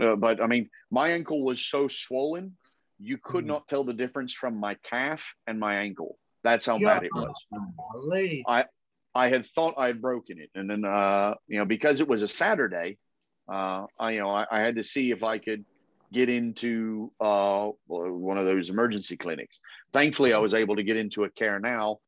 [0.00, 2.56] uh, but I mean, my ankle was so swollen,
[2.98, 3.48] you could mm.
[3.48, 6.18] not tell the difference from my calf and my ankle.
[6.42, 7.46] That's how bad it was.
[8.46, 8.66] I
[9.14, 12.22] I had thought I had broken it, and then uh, you know because it was
[12.22, 12.98] a Saturday,
[13.48, 15.64] uh, I you know I, I had to see if I could
[16.12, 19.58] get into uh, one of those emergency clinics.
[19.92, 21.98] Thankfully, I was able to get into a care now.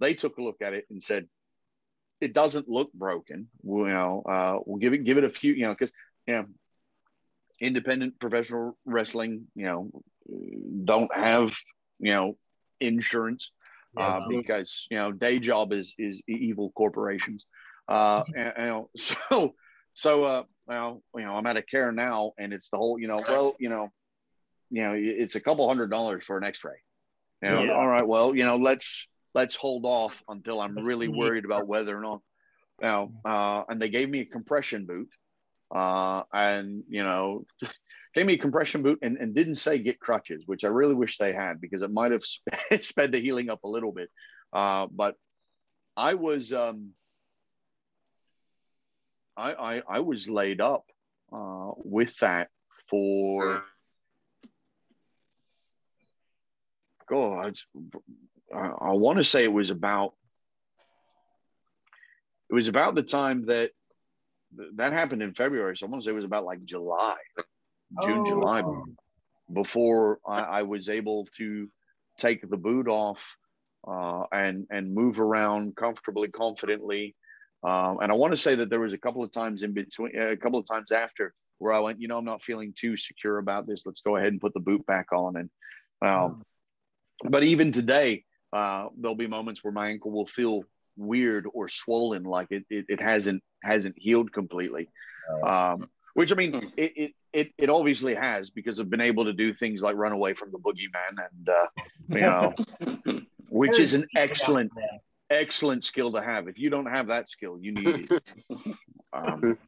[0.00, 1.28] They took a look at it and said,
[2.20, 3.48] "It doesn't look broken.
[3.62, 5.52] you know, uh, we'll give it give it a few.
[5.52, 5.92] You know, because
[6.26, 6.46] you know,
[7.64, 9.90] independent professional wrestling, you know,
[10.84, 11.54] don't have
[11.98, 12.36] you know
[12.80, 13.52] insurance
[13.96, 17.46] uh, because you know day job is is evil corporations.
[17.88, 19.54] Uh, and, you know, so
[19.94, 23.08] so uh, well, you know, I'm at a care now, and it's the whole, you
[23.08, 23.90] know, well, you know,
[24.70, 26.76] you know, it's a couple hundred dollars for an X-ray.
[27.42, 27.72] You know, yeah.
[27.72, 31.96] all right, well, you know, let's let's hold off until I'm really worried about whether
[31.96, 32.20] or not.
[32.80, 35.08] Now, uh, and they gave me a compression boot,
[35.74, 37.44] uh, and you know,
[38.14, 41.18] gave me a compression boot and, and didn't say get crutches, which I really wish
[41.18, 42.24] they had because it might have
[42.80, 44.10] sped the healing up a little bit.
[44.52, 45.16] Uh, but
[45.96, 46.90] I was um,
[49.36, 50.84] I, I, I was laid up
[51.32, 52.48] uh, with that
[52.88, 53.62] for
[57.08, 57.58] God,
[58.54, 60.14] I, I want to say it was about
[62.50, 63.70] it was about the time that
[64.76, 65.76] that happened in February.
[65.76, 67.16] So I want to say it was about like July,
[68.02, 68.26] June, oh.
[68.26, 68.62] July,
[69.52, 71.68] before I, I, was able to
[72.18, 73.36] take the boot off
[73.86, 77.14] uh, and and move around comfortably, confidently,
[77.64, 80.16] um, and I want to say that there was a couple of times in between,
[80.18, 83.38] a couple of times after where I went, you know, I'm not feeling too secure
[83.38, 83.86] about this.
[83.86, 85.36] Let's go ahead and put the boot back on.
[85.36, 85.50] And,
[86.02, 86.42] um,
[87.24, 90.64] but even today, uh, there'll be moments where my ankle will feel
[90.96, 94.88] weird or swollen, like it, it, it hasn't, hasn't healed completely.
[95.46, 96.68] Um, which I mean, hmm.
[96.76, 100.12] it, it, it, it obviously has because I've been able to do things like run
[100.12, 101.66] away from the boogeyman and, uh,
[102.08, 102.54] you know,
[103.48, 104.70] which is an excellent,
[105.30, 106.48] excellent skill to have.
[106.48, 108.34] If you don't have that skill, you need it.
[109.12, 109.58] um,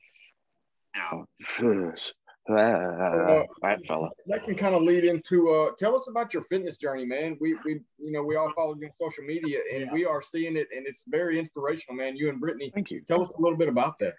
[2.48, 4.10] uh, that fella.
[4.26, 7.36] That can kind of lead into uh, tell us about your fitness journey, man.
[7.40, 9.92] We we you know we all follow you on social media and yeah.
[9.92, 12.16] we are seeing it and it's very inspirational, man.
[12.16, 12.72] You and Brittani.
[12.72, 13.02] Thank you.
[13.06, 14.14] Tell us a little bit about that.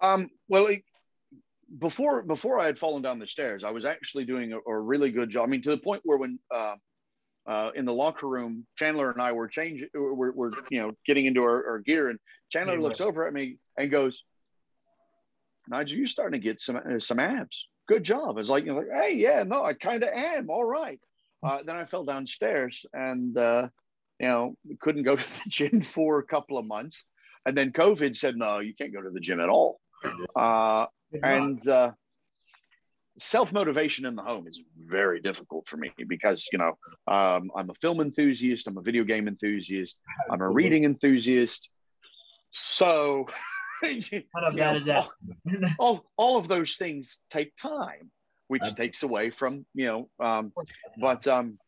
[0.00, 0.68] Um, well,
[1.78, 5.10] before before I had fallen down the stairs, I was actually doing a, a really
[5.10, 5.48] good job.
[5.48, 6.74] I mean, to the point where when uh,
[7.46, 11.26] uh, in the locker room, Chandler and I were changing, we're, we're you know getting
[11.26, 12.18] into our, our gear, and
[12.50, 14.24] Chandler looks over at me and goes,
[15.68, 17.68] "Nigel, you're starting to get some uh, some abs.
[17.88, 20.50] Good job." It's like, you know, like "Hey, yeah, no, I kind of am.
[20.50, 21.00] All right."
[21.42, 23.68] Uh, then I fell downstairs and uh,
[24.18, 27.04] you know couldn't go to the gym for a couple of months,
[27.44, 29.80] and then COVID said, "No, you can't go to the gym at all."
[30.34, 30.86] Uh,
[31.22, 31.92] and uh,
[33.18, 36.76] self motivation in the home is very difficult for me because you know
[37.12, 39.98] um, I'm a film enthusiast, I'm a video game enthusiast,
[40.30, 41.70] I'm a reading enthusiast.
[42.52, 43.26] So,
[44.56, 45.12] know, all,
[45.78, 48.10] all, all, of those things take time,
[48.48, 50.08] which takes away from you know.
[50.24, 50.52] Um,
[51.00, 51.58] but um,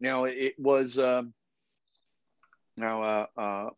[0.00, 1.32] you know, it was um,
[2.76, 3.70] now uh, uh,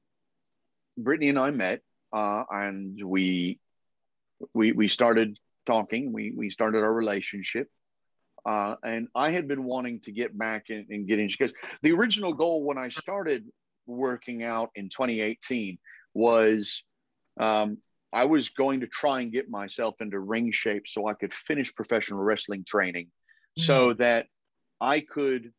[0.99, 1.81] Brittani and I met,
[2.13, 3.59] uh, and we
[4.55, 6.13] we we started talking.
[6.13, 7.69] We we started our relationship,
[8.45, 11.93] uh, and I had been wanting to get back and, and get into because the
[11.93, 13.45] original goal when I started
[13.87, 15.79] working out in 2018
[16.15, 16.85] was
[17.41, 17.79] um,
[18.13, 21.75] I was going to try and get myself into ring shape so I could finish
[21.75, 23.63] professional wrestling training, mm-hmm.
[23.63, 24.27] so that
[24.81, 25.53] I could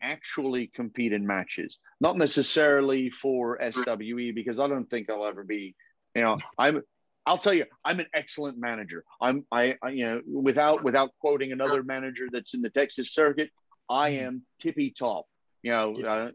[0.00, 5.74] actually compete in matches, not necessarily for SWE because I don't think I'll ever be.
[6.14, 6.82] You know, I'm
[7.26, 9.04] I'll tell you, I'm an excellent manager.
[9.20, 13.50] I'm, I, I, you know, without without quoting another manager that's in the Texas circuit,
[13.88, 14.26] I mm-hmm.
[14.26, 15.26] am tippy top.
[15.62, 16.30] You know, uh,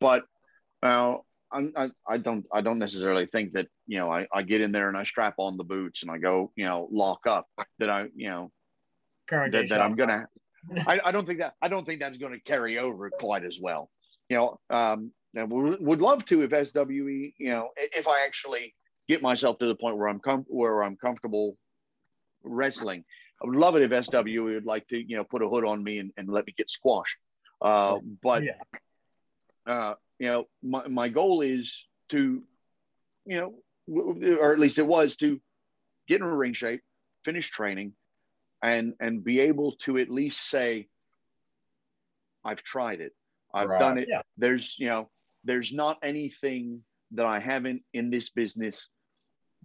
[0.00, 0.24] but
[0.82, 1.16] uh,
[1.52, 4.88] I, I don't I don't necessarily think that you know I, I get in there
[4.88, 7.46] and I strap on the boots and I go you know lock up
[7.78, 8.50] that I you know
[9.52, 10.26] that, that, I'm gonna
[10.86, 13.58] I, I don't think that I don't think that's going to carry over quite as
[13.60, 13.90] well.
[14.28, 18.74] You know, um, we would love to if SWE you know if I actually
[19.08, 21.56] get myself to the point where I'm com- where I'm comfortable
[22.42, 23.04] wrestling.
[23.42, 25.82] I would love it if SWE would like to you know put a hood on
[25.82, 27.18] me and, and let me get squashed.
[27.60, 28.52] Uh, but yeah.
[29.66, 32.44] uh, you know, my, my goal is to,
[33.26, 33.54] you know,
[34.38, 35.40] or at least it was to
[36.06, 36.80] get in a ring shape,
[37.24, 37.94] finish training,
[38.62, 40.86] and and be able to at least say,
[42.44, 43.10] I've tried it,
[43.52, 43.80] I've right.
[43.80, 44.06] done it.
[44.08, 44.22] Yeah.
[44.38, 45.10] There's you know,
[45.42, 48.90] there's not anything that I haven't in this business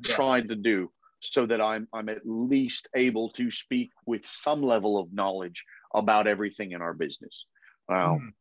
[0.03, 0.15] yeah.
[0.15, 0.89] tried to do
[1.19, 6.25] so that I'm I'm at least able to speak with some level of knowledge about
[6.25, 7.45] everything in our business.
[7.87, 8.17] Wow.
[8.19, 8.33] Mm.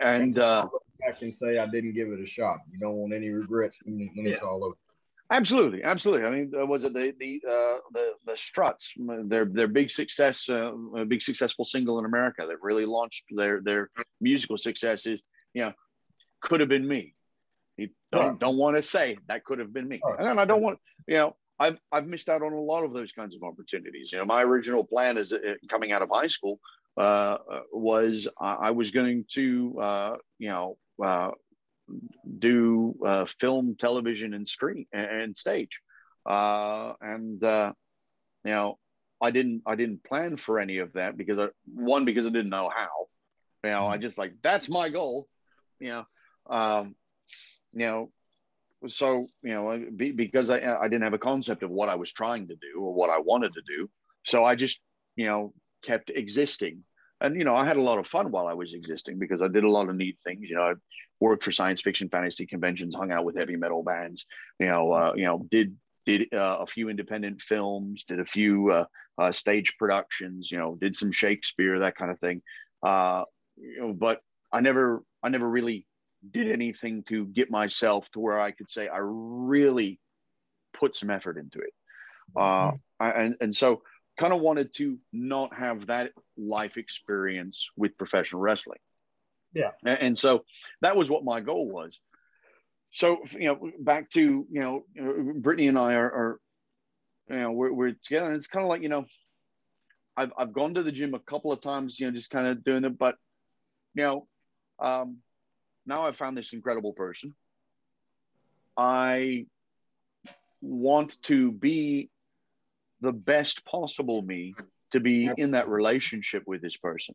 [0.00, 0.68] And uh,
[1.00, 2.58] back and say I didn't give it a shot.
[2.70, 4.32] You don't want any regrets when, when yeah.
[4.32, 4.74] it's all over.
[5.30, 6.26] Absolutely, absolutely.
[6.26, 8.94] I mean, uh, was it the the uh, the the Struts?
[8.96, 13.60] Their their big success, uh, a big successful single in America that really launched their
[13.60, 13.90] their
[14.22, 15.22] musical successes.
[15.52, 15.72] You know,
[16.40, 17.14] could have been me.
[17.76, 18.38] You don't right.
[18.38, 20.26] don't want to say that could have been me, right.
[20.26, 21.36] and I don't want you know.
[21.60, 24.12] I've I've missed out on a lot of those kinds of opportunities.
[24.12, 26.60] You know, my original plan is uh, coming out of high school
[26.98, 27.38] uh,
[27.72, 31.30] was I was going to uh, you know uh,
[32.38, 35.80] do uh, film, television, and screen and stage.
[36.28, 37.72] Uh, and uh,
[38.44, 38.78] you know,
[39.20, 42.50] I didn't I didn't plan for any of that because I, one because I didn't
[42.50, 42.88] know how.
[43.64, 44.02] You know, I mm-hmm.
[44.02, 45.26] just like that's my goal.
[45.80, 46.04] You know,
[46.54, 46.94] um,
[47.72, 48.10] you know,
[48.88, 52.12] so you know be, because I I didn't have a concept of what I was
[52.12, 53.90] trying to do or what I wanted to do,
[54.24, 54.80] so I just
[55.16, 56.84] you know kept existing
[57.20, 59.48] and you know i had a lot of fun while i was existing because i
[59.48, 60.72] did a lot of neat things you know i
[61.20, 64.26] worked for science fiction fantasy conventions hung out with heavy metal bands
[64.58, 65.76] you know uh, you know did
[66.06, 68.84] did uh, a few independent films did a few uh,
[69.18, 72.40] uh stage productions you know did some shakespeare that kind of thing
[72.82, 73.24] uh,
[73.56, 74.20] you know but
[74.52, 75.86] i never i never really
[76.30, 80.00] did anything to get myself to where i could say i really
[80.72, 81.72] put some effort into it
[82.36, 83.20] uh, mm-hmm.
[83.20, 83.82] and and so
[84.18, 88.80] kind of wanted to not have that life experience with professional wrestling.
[89.54, 89.70] Yeah.
[89.84, 90.44] And, so
[90.82, 91.98] that was what my goal was.
[92.90, 96.40] So, you know, back to, you know, Brittani and I are, are
[97.30, 99.06] you know, we're, we're together and it's kind of like, you know,
[100.16, 102.64] I've, I've gone to the gym a couple of times, you know, just kind of
[102.64, 103.14] doing it, but,
[103.94, 104.26] you know,
[104.80, 105.18] um,
[105.86, 107.34] now I've found this incredible person.
[108.76, 109.46] I
[110.60, 112.10] want to be
[113.00, 114.54] the best possible me
[114.92, 117.14] to be in that relationship with this person.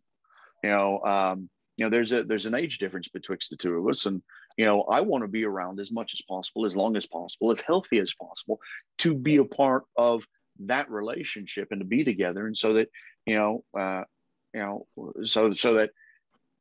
[0.63, 3.87] You know, um, you know, there's a there's an age difference betwixt the two of
[3.87, 4.21] us, and
[4.57, 7.51] you know, I want to be around as much as possible, as long as possible,
[7.51, 8.59] as healthy as possible,
[8.99, 10.23] to be a part of
[10.65, 12.89] that relationship and to be together, and so that
[13.25, 14.03] you know, uh,
[14.53, 14.87] you know,
[15.23, 15.89] so so that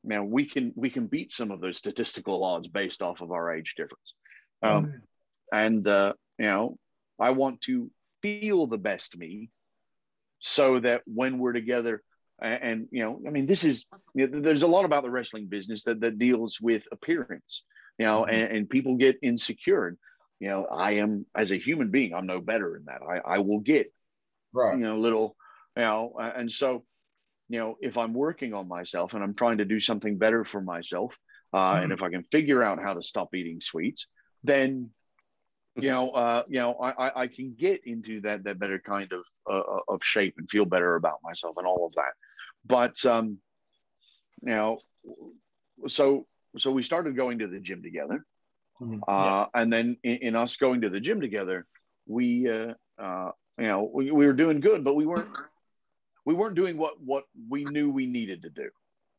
[0.02, 3.54] man, we can we can beat some of those statistical odds based off of our
[3.54, 4.14] age difference.
[4.62, 5.00] Um, mm.
[5.52, 6.78] And uh, you know,
[7.18, 7.90] I want to
[8.22, 9.50] feel the best me
[10.38, 12.02] so that when we're together
[12.40, 15.10] and, and you know i mean this is you know, there's a lot about the
[15.10, 17.64] wrestling business that, that deals with appearance
[17.98, 18.34] you know mm-hmm.
[18.34, 19.96] and, and, people get insecure
[20.40, 23.38] you know i am as a human being i'm no better than that i, I
[23.38, 23.92] will get
[24.52, 25.36] right you know little
[25.76, 26.84] you know and so
[27.48, 30.60] you know if i'm working on myself and i'm trying to do something better for
[30.60, 31.16] myself
[31.52, 31.84] uh, mm-hmm.
[31.84, 34.08] and if i can figure out how to stop eating sweets
[34.42, 34.90] then
[35.76, 39.22] you know, uh, you know, I, I can get into that that better kind of
[39.50, 42.12] uh, of shape and feel better about myself and all of that.
[42.64, 43.38] But um,
[44.42, 44.78] you know,
[45.88, 46.26] so
[46.58, 48.24] so we started going to the gym together,
[48.80, 49.00] mm-hmm.
[49.08, 51.66] uh, and then in, in, us going to the gym together,
[52.06, 55.28] we uh, uh, you know we, we were doing good, but we weren't
[56.26, 58.68] we weren't doing what what we knew we needed to do.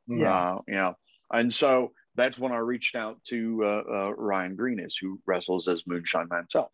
[0.08, 0.98] Yeah, uh, you know,
[1.32, 5.88] and so that's when I reached out to uh, uh, Ryan Greenis, who wrestles as
[5.88, 6.72] Moonshine Mantell.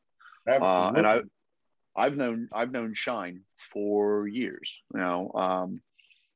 [0.47, 1.21] Uh, and I,
[1.95, 3.41] I've known I've known Shine
[3.73, 5.32] for years now.
[5.32, 5.82] Um,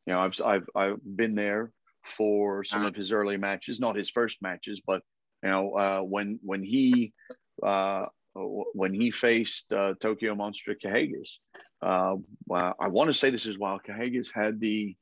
[0.06, 1.72] you know, I've I've I've been there
[2.04, 5.02] for some of his early matches, not his first matches, but
[5.42, 7.14] you know uh, when when he
[7.62, 11.38] uh, when he faced uh, Tokyo Monster Kahagas.
[11.82, 12.16] Uh,
[12.50, 14.96] I want to say this is while Kahagas had the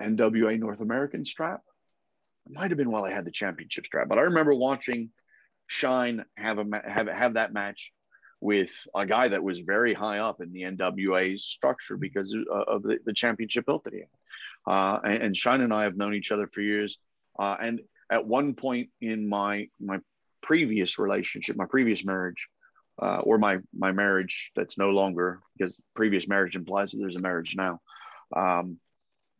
[0.00, 1.60] NWA North American strap.
[2.46, 5.10] It might have been while I had the championship strap, but I remember watching
[5.66, 7.92] Shine have a have have that match
[8.40, 12.98] with a guy that was very high up in the NWA's structure because of the,
[13.06, 14.08] the championship belt that he had.
[14.66, 16.98] Uh, and, and, Shine and I have known each other for years.
[17.38, 17.80] Uh, and
[18.10, 20.00] at one point in my my
[20.42, 22.48] previous relationship, my previous marriage,
[23.00, 27.20] uh, or my my marriage that's no longer because previous marriage implies that there's a
[27.20, 27.80] marriage now.
[28.34, 28.78] Um,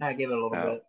[0.01, 0.85] I give it a little uh, bit.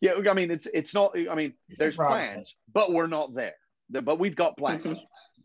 [0.00, 1.16] Yeah, I mean it's it's not.
[1.30, 3.54] I mean there's plans, but we're not there.
[3.90, 5.00] But we've got plans.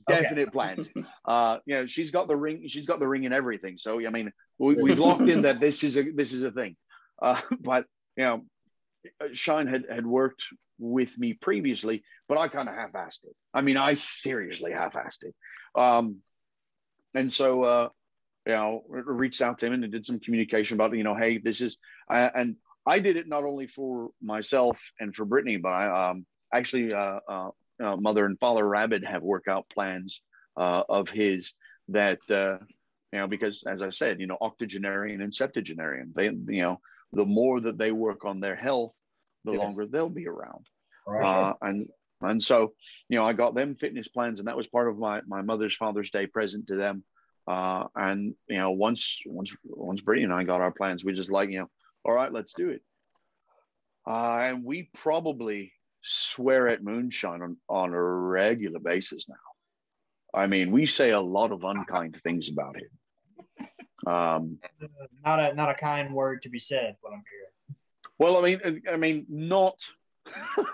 [0.08, 0.52] Definite okay.
[0.52, 0.90] plans.
[1.24, 2.68] Uh, you know, she's got the ring.
[2.68, 3.78] She's got the ring and everything.
[3.78, 6.76] So I mean, we, have locked in that this is a this is a thing.
[7.22, 7.86] Uh, but
[8.18, 8.42] you know,
[9.34, 10.44] Shine had had worked
[10.80, 13.36] with me previously, but I kind of half-assed it.
[13.54, 15.36] I mean, I seriously half-assed it.
[15.76, 16.18] Um,
[17.14, 17.90] and so, uh,
[18.46, 21.62] you know, reached out to him and did some communication about, you know, hey, this
[21.62, 21.78] is,
[22.10, 26.26] uh, and I did it not only for myself and for Brittani, but I um,
[26.54, 27.50] actually, uh, uh,
[27.82, 30.22] uh mother and father Rabid have workout plans
[30.58, 31.54] uh, of his
[31.90, 32.58] that, uh,
[33.12, 36.80] you know, because as I said, you know, octogenarian and septuagenarian, they, you know,
[37.14, 38.94] the more that they work on their health,
[39.44, 39.62] the yes.
[39.62, 40.66] longer they'll be around.
[41.06, 41.26] Right.
[41.26, 41.90] Uh, and
[42.22, 42.74] and so,
[43.10, 45.76] you know, I got them fitness plans, and that was part of my my mother's
[45.76, 47.04] Father's Day present to them.
[47.48, 51.32] Uh, and you know, once once once Brittani and I got our plans, we just
[51.32, 51.70] like, you know,
[52.04, 52.82] all right, let's do it.
[54.08, 59.36] Uh, and we probably swear at moonshine on, on a regular basis now.
[60.34, 62.90] I mean, we say a lot of unkind things about it.
[64.08, 64.58] Um,
[65.24, 66.96] not a not a kind word to be said.
[67.02, 67.78] What I'm hearing.
[68.18, 69.80] Well, I mean, I mean, not.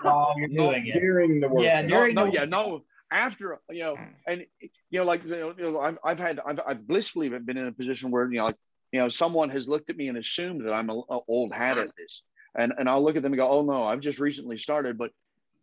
[0.04, 1.64] Oh, you're doing it during the work.
[1.64, 2.84] Yeah, during no, yeah, no.
[3.10, 6.60] After you know, and you know, like you know, you know I've, I've had I've,
[6.66, 8.56] I've blissfully been in a position where you know, like
[8.92, 11.78] you know, someone has looked at me and assumed that I'm a, a old hat
[11.78, 12.22] at this,
[12.56, 15.12] and and I'll look at them and go, oh no, I've just recently started, but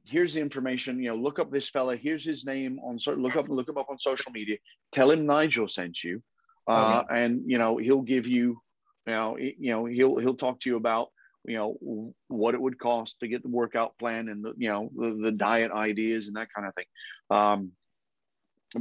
[0.06, 1.02] here's the information.
[1.02, 1.96] You know, look up this fella.
[1.96, 2.98] Here's his name on.
[3.22, 4.58] Look up, look him up on social media.
[4.92, 6.22] Tell him Nigel sent you
[6.68, 7.24] uh, okay.
[7.24, 8.62] and you know he'll give you,
[9.06, 11.10] you know, you know he'll he'll talk to you about
[11.46, 14.90] you know what it would cost to get the workout plan and the you know
[14.96, 16.86] the, the diet ideas and that kind of thing,
[17.30, 17.72] um,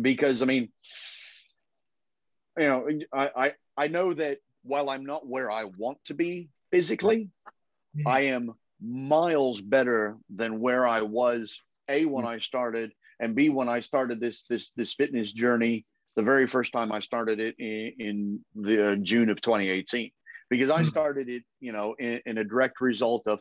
[0.01, 0.71] because I mean,
[2.59, 6.49] you know, I, I I know that while I'm not where I want to be
[6.71, 7.31] physically.
[8.07, 12.25] I am miles better than where I was a when.
[12.25, 16.73] I started and b when I started this this this fitness journey the very first
[16.73, 20.11] time I started it in, in the uh, June of 2018
[20.51, 20.85] because I hmm.
[20.85, 23.41] started it, you know, in, in, a direct result of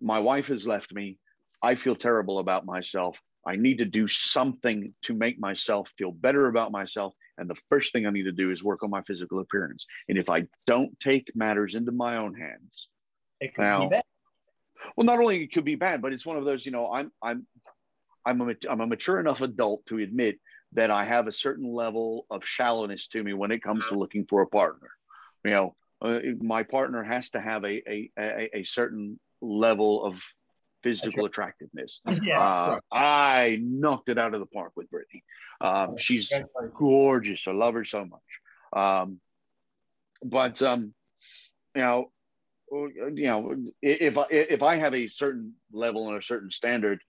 [0.00, 1.18] my wife has left me.
[1.62, 3.18] I feel terrible about myself.
[3.46, 7.14] I need to do something to make myself feel better about myself.
[7.36, 9.86] And the first thing I need to do is work on my physical appearance.
[10.08, 12.88] And if I don't take matters into my own hands,
[13.40, 14.04] it could now, be bad.
[14.96, 17.10] Well, not only it could be bad, but it's one of those, you know, I'm,
[17.22, 17.46] I'm,
[18.24, 20.38] I'm a, I'm a mature enough adult to admit
[20.72, 24.26] that I have a certain level of shallowness to me when it comes to looking
[24.26, 24.88] for a partner.
[25.44, 30.22] You know, uh, my partner has to have a, a, a, a certain level of
[30.84, 32.00] physical attractiveness.
[32.22, 35.22] Yeah, uh, I knocked it out of the park with Brittani.
[35.60, 36.32] Um, she's
[36.76, 37.48] gorgeous.
[37.48, 38.20] I love her so much.
[38.72, 39.20] Um,
[40.22, 40.94] but um,
[41.74, 42.10] you know,
[42.70, 47.00] you know, if I if I have a certain level and a certain standard,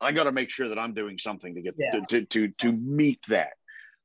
[0.00, 1.90] I got to make sure that I'm doing something to get yeah.
[1.92, 3.54] to, to, to to meet that.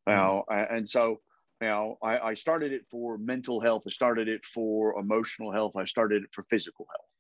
[0.08, 0.22] You mm-hmm.
[0.22, 1.20] know, and so
[1.62, 3.84] you know, I, I started it for mental health.
[3.88, 5.78] I started it for emotional health.
[5.78, 7.13] I started it for physical health, uh,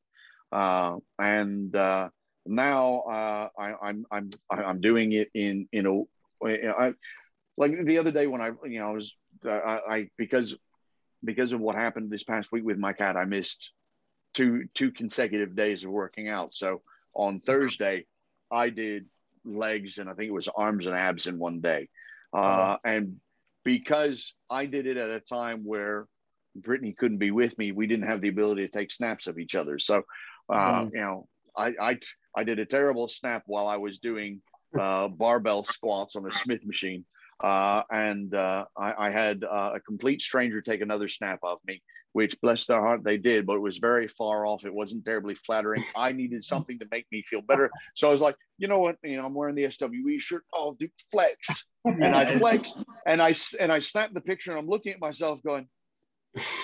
[1.19, 2.09] and uh,
[2.45, 6.03] now uh, I, I'm I'm I'm doing it in in a
[6.45, 6.93] I,
[7.57, 10.55] like the other day when I you know I was I, I because
[11.23, 13.71] because of what happened this past week with my cat, I missed
[14.33, 16.53] two two consecutive days of working out.
[16.53, 16.81] So
[17.13, 18.05] on Thursday,
[18.51, 19.05] I did
[19.45, 21.89] legs and I think it was arms and abs in one day.
[22.33, 22.77] Uh, uh-huh.
[22.83, 23.19] And
[23.63, 26.07] because I did it at a time where
[26.59, 29.55] Brittani couldn't be with me, we didn't have the ability to take snaps of each
[29.55, 29.79] other.
[29.79, 30.03] So,
[30.49, 30.95] uh, mm-hmm.
[30.95, 31.99] you know, I, I,
[32.35, 34.41] I did a terrible snap while I was doing
[34.79, 37.05] uh, barbell squats on a Smith machine.
[37.43, 41.81] Uh, and uh, I, I, had uh, a complete stranger take another snap of me
[42.13, 44.65] which bless their heart they did, but it was very far off.
[44.65, 45.83] It wasn't terribly flattering.
[45.97, 47.69] I needed something to make me feel better.
[47.95, 48.97] So I was like, you know what?
[49.03, 50.43] You know, I'm wearing the SWE shirt.
[50.53, 51.65] Oh, do flex.
[51.85, 55.43] And I flexed and I and I snapped the picture and I'm looking at myself
[55.43, 55.67] going,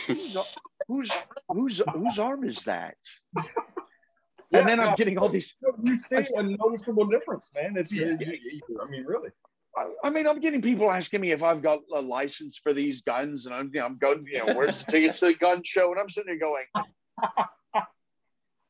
[0.08, 0.38] who's
[0.88, 1.12] whose
[1.48, 2.96] whose whose arm is that?
[4.52, 5.54] And then I'm getting all these.
[5.84, 7.76] You see a noticeable difference, man.
[7.78, 8.16] It's, yeah.
[8.16, 9.30] I mean, really.
[10.04, 13.46] I mean, I'm getting people asking me if I've got a license for these guns,
[13.46, 15.92] and I'm, you know, I'm going, you know, where's the tickets to the gun show?
[15.92, 16.66] And I'm sitting there going,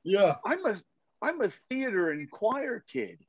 [0.03, 0.75] yeah, I'm a,
[1.21, 3.19] I'm a theater and choir kid.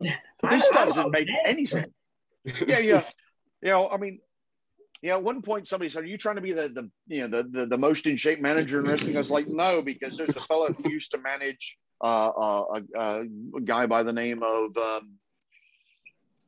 [0.00, 1.92] This doesn't make any sense.
[2.66, 3.02] Yeah, yeah,
[3.62, 4.20] you know, I mean,
[5.04, 7.28] you know, at one point somebody said, "Are you trying to be the the you
[7.28, 10.16] know the the, the most in shape manager in wrestling?" I was like, "No," because
[10.16, 13.00] there's a fellow who used to manage uh, uh, a,
[13.54, 15.10] a, guy by the name of um,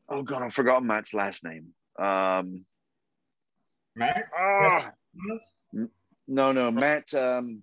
[0.09, 1.67] oh god, I've forgotten Matt's last name.
[1.99, 2.65] Um,
[3.95, 4.25] Matt.
[4.35, 4.91] Ah,
[6.27, 7.13] no, no, Matt.
[7.13, 7.63] Um,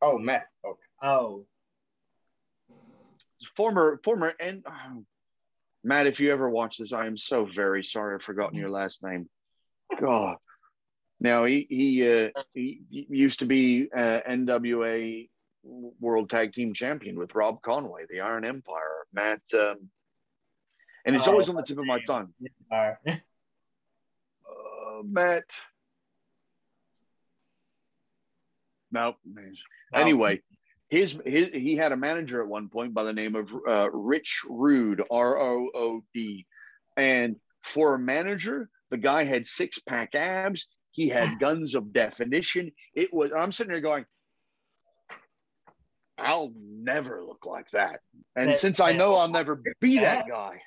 [0.00, 0.46] oh, Matt.
[0.64, 0.78] Okay.
[1.02, 1.46] Oh,
[3.56, 5.02] former former and oh,
[5.82, 6.06] Matt.
[6.06, 8.14] If you ever watch this, I am so very sorry.
[8.14, 9.28] I've forgotten your last name.
[9.96, 10.36] God.
[11.20, 15.28] Now he he uh, he used to be uh, NWA
[16.00, 18.98] World Tag Team Champion with Rob Conway, the Iron Empire.
[19.12, 19.88] Matt, um,
[21.04, 22.32] and it's oh, always on the tip of my tongue.
[22.72, 22.92] uh,
[25.04, 25.44] Matt.
[28.90, 29.16] No.
[29.92, 30.40] Anyway,
[30.88, 34.42] his, his he had a manager at one point by the name of uh, Rich
[34.48, 36.46] Rood, R O O D,
[36.96, 40.66] and for a manager, the guy had six pack abs.
[40.92, 42.72] He had guns of definition.
[42.94, 43.32] It was.
[43.36, 44.04] I'm sitting there going,
[46.18, 48.00] I'll never look like that.
[48.34, 50.60] And since I know I'll never be that guy,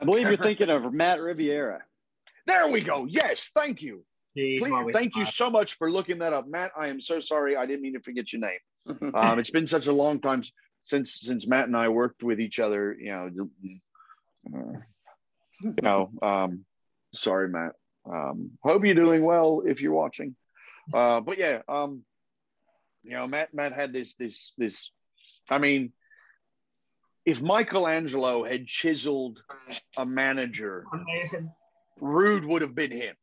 [0.00, 1.82] I believe you're thinking of Matt Riviera.
[2.46, 3.06] There we go.
[3.08, 4.04] Yes, thank you.
[4.34, 4.62] Please,
[4.92, 6.70] thank you so much for looking that up, Matt.
[6.78, 7.56] I am so sorry.
[7.56, 9.12] I didn't mean to forget your name.
[9.14, 10.42] um, it's been such a long time
[10.82, 12.96] since since Matt and I worked with each other.
[12.98, 13.30] You know,
[14.54, 14.78] uh,
[15.62, 16.10] you know.
[16.22, 16.64] Um,
[17.14, 17.72] sorry, Matt.
[18.10, 20.36] Um, hope you're doing well if you're watching.
[20.92, 22.02] Uh, but yeah, um,
[23.02, 24.90] you know, Matt Matt had this this this.
[25.50, 25.92] I mean,
[27.24, 29.42] if Michelangelo had chiseled
[29.96, 30.84] a manager,
[32.00, 33.14] Rood would have been him.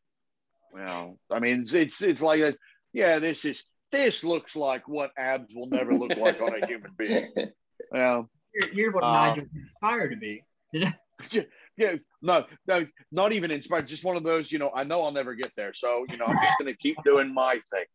[0.74, 2.56] Well, I mean, it's it's, it's like a,
[2.94, 6.92] yeah, this is this looks like what abs will never look like on a human
[6.98, 7.32] being.
[7.90, 10.44] Well, you're, you're what uh, Nigel inspired to be.
[11.78, 13.88] yeah, no, no, not even inspired.
[13.88, 14.72] Just one of those, you know.
[14.74, 17.34] I know I'll never get there, so you know, I'm just going to keep doing
[17.34, 17.86] my thing.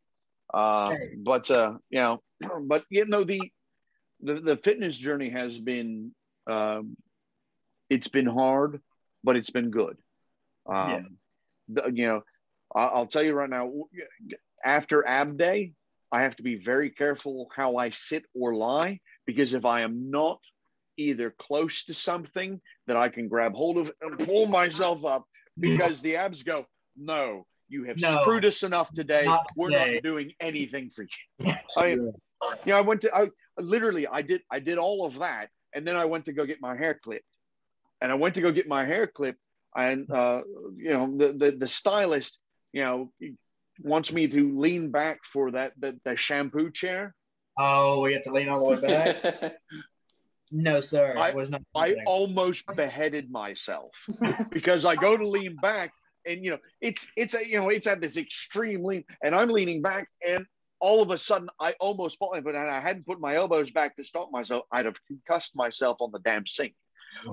[0.53, 2.23] Uh, but uh, you know,
[2.63, 3.41] but you know the
[4.21, 6.13] the, the fitness journey has been
[6.47, 6.97] um,
[7.91, 8.81] it's been hard,
[9.25, 9.97] but it's been good.
[10.67, 11.83] Um, yeah.
[11.83, 12.23] the, you know,
[12.75, 13.71] I'll tell you right now,
[14.65, 15.73] after ab day,
[16.11, 20.11] I have to be very careful how I sit or lie because if I am
[20.11, 20.41] not
[20.97, 25.25] either close to something that I can grab hold of and pull myself up
[25.59, 26.67] because the abs go,
[26.97, 29.25] no, you have no, screwed us enough today.
[29.25, 29.95] Not We're today.
[29.95, 31.53] not doing anything for you.
[31.77, 32.13] I, you
[32.67, 35.49] know, I went to, I literally, I did, I did all of that.
[35.75, 37.25] And then I went to go get my hair clipped
[38.03, 39.39] and I went to go get my hair clipped
[39.75, 40.43] and, uh,
[40.77, 42.39] you know, the, the, the stylist,
[42.73, 43.11] you know,
[43.81, 47.15] wants me to lean back for that, the, the shampoo chair.
[47.59, 49.55] Oh, we have to lean all the way back.
[50.53, 51.15] No, sir.
[51.17, 53.91] I, was not I almost beheaded myself
[54.51, 55.91] because I go to lean back
[56.27, 59.49] and you know it's it's a you know it's at this extreme lean and i'm
[59.49, 60.47] leaning back and
[60.81, 64.05] all of a sudden i almost fall but i hadn't put my elbows back to
[64.05, 64.65] stop myself.
[64.73, 66.75] I'd have concussed myself on the damn sink.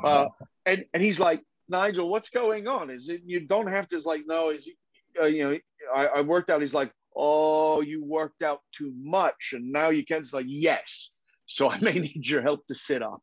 [0.03, 0.28] Uh,
[0.65, 2.89] and and he's like nigel what's going on?
[2.89, 4.70] Is it you don't have to like no is
[5.22, 5.57] uh, you know
[5.95, 10.05] I, I worked out he's like oh you worked out too much and now you
[10.05, 11.09] can't it's like yes
[11.50, 13.22] so i may need your help to sit up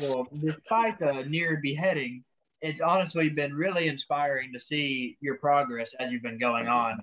[0.00, 2.22] well despite the near beheading
[2.62, 7.00] it's honestly been really inspiring to see your progress as you've been going on.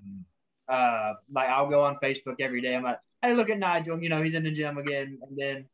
[0.69, 2.75] Uh, like I'll go on Facebook every day.
[2.75, 4.01] I'm like, hey, look at Nigel.
[4.01, 5.19] You know, he's in the gym again.
[5.21, 5.65] And then,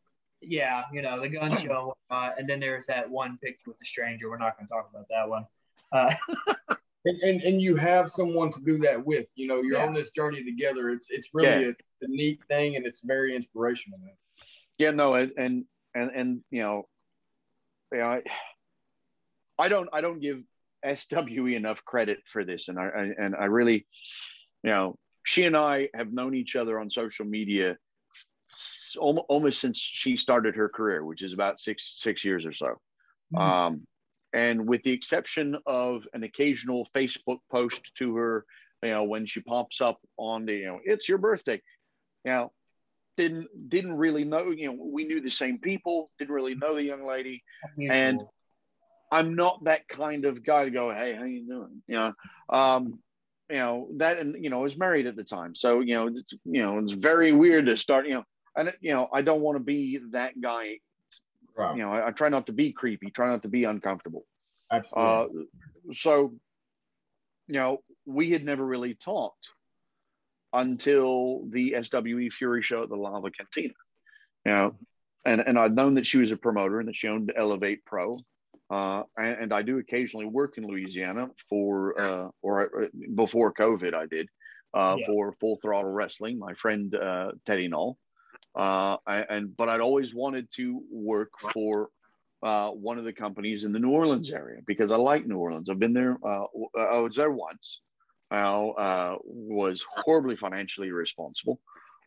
[0.41, 1.95] yeah, you know, the gun show.
[2.09, 4.29] Uh, and then there's that one picture with the stranger.
[4.29, 5.45] We're not going to talk about that one.
[5.91, 6.13] Uh,
[7.05, 9.27] and, and, and you have someone to do that with.
[9.35, 9.85] You know, you're yeah.
[9.85, 10.89] on this journey together.
[10.89, 11.71] It's it's really yeah.
[12.01, 13.99] a, a, neat thing, and it's very inspirational.
[13.99, 14.13] Man.
[14.77, 16.87] Yeah, no, and and and, and you know,
[17.93, 18.07] yeah.
[18.07, 18.21] I,
[19.57, 20.41] I don't I don't give
[20.83, 23.85] SWE enough credit for this, and I, I and I really,
[24.63, 27.77] you know, she and I have known each other on social media
[28.97, 32.79] almost since she started her career, which is about six six years or so.
[33.33, 33.37] Mm-hmm.
[33.37, 33.87] Um,
[34.33, 38.45] and with the exception of an occasional Facebook post to her,
[38.83, 41.61] you know, when she pops up on the, you know, it's your birthday,
[42.25, 42.51] you know,
[43.17, 46.83] didn't didn't really know, you know, we knew the same people, didn't really know the
[46.83, 47.43] young lady,
[47.79, 48.21] and
[49.11, 51.81] I'm not that kind of guy to go, hey, how you doing?
[51.87, 52.13] You know,
[52.49, 52.99] um,
[53.49, 56.07] you know that, and you know, I was married at the time, so you know,
[56.07, 58.23] it's, you know, it's very weird to start, you know,
[58.55, 60.79] and you know, I don't want to be that guy.
[61.57, 61.77] Right.
[61.77, 64.25] You know, I, I, try not to be creepy, try not to be uncomfortable.
[64.69, 65.43] Absolutely.
[65.43, 66.33] Uh, so,
[67.47, 69.51] you know, we had never really talked
[70.55, 73.73] until the SWE Fury show at the Lava Cantina.
[74.45, 74.75] You know,
[75.25, 78.19] and and I'd known that she was a promoter and that she owned Elevate Pro
[78.69, 83.93] uh, and, and, I do occasionally work in Louisiana for, uh, or uh, before COVID,
[83.93, 84.27] I did
[84.73, 85.05] uh, yeah.
[85.05, 86.39] for Full Throttle Wrestling.
[86.39, 87.97] My friend uh, Teddy Null,
[88.55, 91.89] uh, and but I'd always wanted to work for
[92.41, 95.69] uh, one of the companies in the New Orleans area because I like New Orleans.
[95.69, 96.17] I've been there.
[96.25, 96.45] Uh,
[96.75, 97.81] I was there once.
[98.35, 101.59] I uh, was horribly financially irresponsible,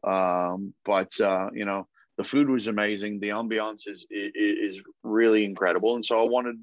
[0.04, 1.86] um, but uh, you know
[2.18, 3.20] the food was amazing.
[3.20, 6.56] The ambiance is, is is really incredible, and so I wanted,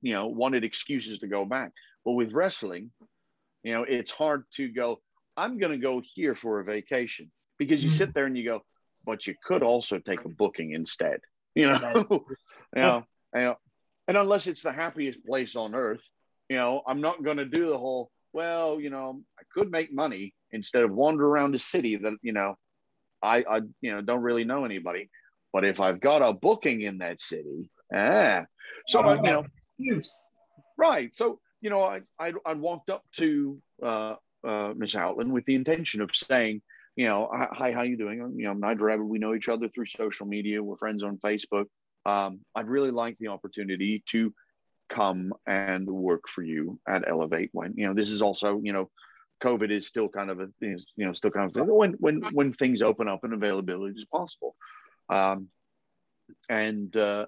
[0.00, 1.72] you know, wanted excuses to go back.
[2.04, 2.90] But with wrestling,
[3.62, 5.00] you know, it's hard to go.
[5.36, 8.62] I'm going to go here for a vacation because you sit there and you go,
[9.04, 11.20] but you could also take a booking instead.
[11.56, 13.56] You know, you know, you know,
[14.08, 16.02] and unless it's the happiest place on earth,
[16.48, 18.10] you know, I'm not going to do the whole.
[18.34, 22.32] Well, you know, I could make money instead of wander around a city that you
[22.32, 22.56] know,
[23.22, 25.08] I, I, you know, don't really know anybody.
[25.52, 28.44] But if I've got a booking in that city, ah,
[28.88, 29.46] so oh, I, you know,
[29.78, 30.10] use.
[30.76, 31.14] right.
[31.14, 34.16] So you know, I, I, I walked up to uh,
[34.46, 36.60] uh, Miss Houghtlen with the intention of saying,
[36.96, 38.18] you know, hi, how you doing?
[38.36, 39.06] You know, I'm Nigel Rabid.
[39.06, 40.62] We know each other through social media.
[40.62, 41.66] We're friends on Facebook.
[42.04, 44.34] Um, I'd really like the opportunity to
[44.94, 48.90] come and work for you at Elevate when, you know, this is also, you know,
[49.42, 52.82] COVID is still kind of a, you know, still kind of when, when, when things
[52.82, 54.54] open up and availability is possible.
[55.08, 55.48] Um,
[56.48, 57.26] and, uh,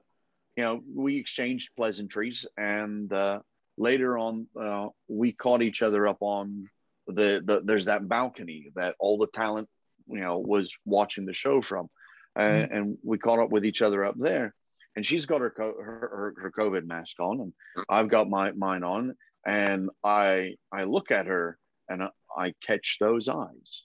[0.57, 3.41] you know, we exchanged pleasantries and, uh,
[3.77, 6.69] later on, uh, we caught each other up on
[7.07, 9.69] the, the there's that balcony that all the talent
[10.09, 11.89] you know was watching the show from
[12.37, 12.75] mm-hmm.
[12.75, 14.55] and we caught up with each other up there
[14.97, 17.53] and she's got her, her her covid mask on and
[17.89, 19.15] i've got my mine on
[19.47, 22.03] and i i look at her and
[22.37, 23.83] i catch those eyes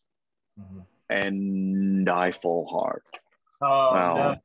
[0.59, 0.79] mm-hmm.
[1.09, 3.03] and i fall hard
[3.61, 4.35] oh, no.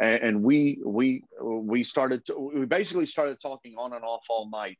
[0.00, 4.48] and, and, we we we started to, we basically started talking on and off all
[4.50, 4.78] night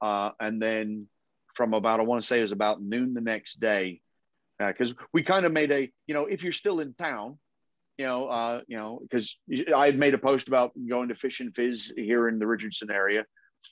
[0.00, 1.06] uh, and then
[1.54, 4.00] from about I want to say it was about noon the next day,
[4.58, 7.38] because uh, we kind of made a you know if you're still in town,
[7.98, 9.36] you know uh, you know because
[9.74, 12.90] I had made a post about going to Fish and Fizz here in the Richardson
[12.90, 13.24] area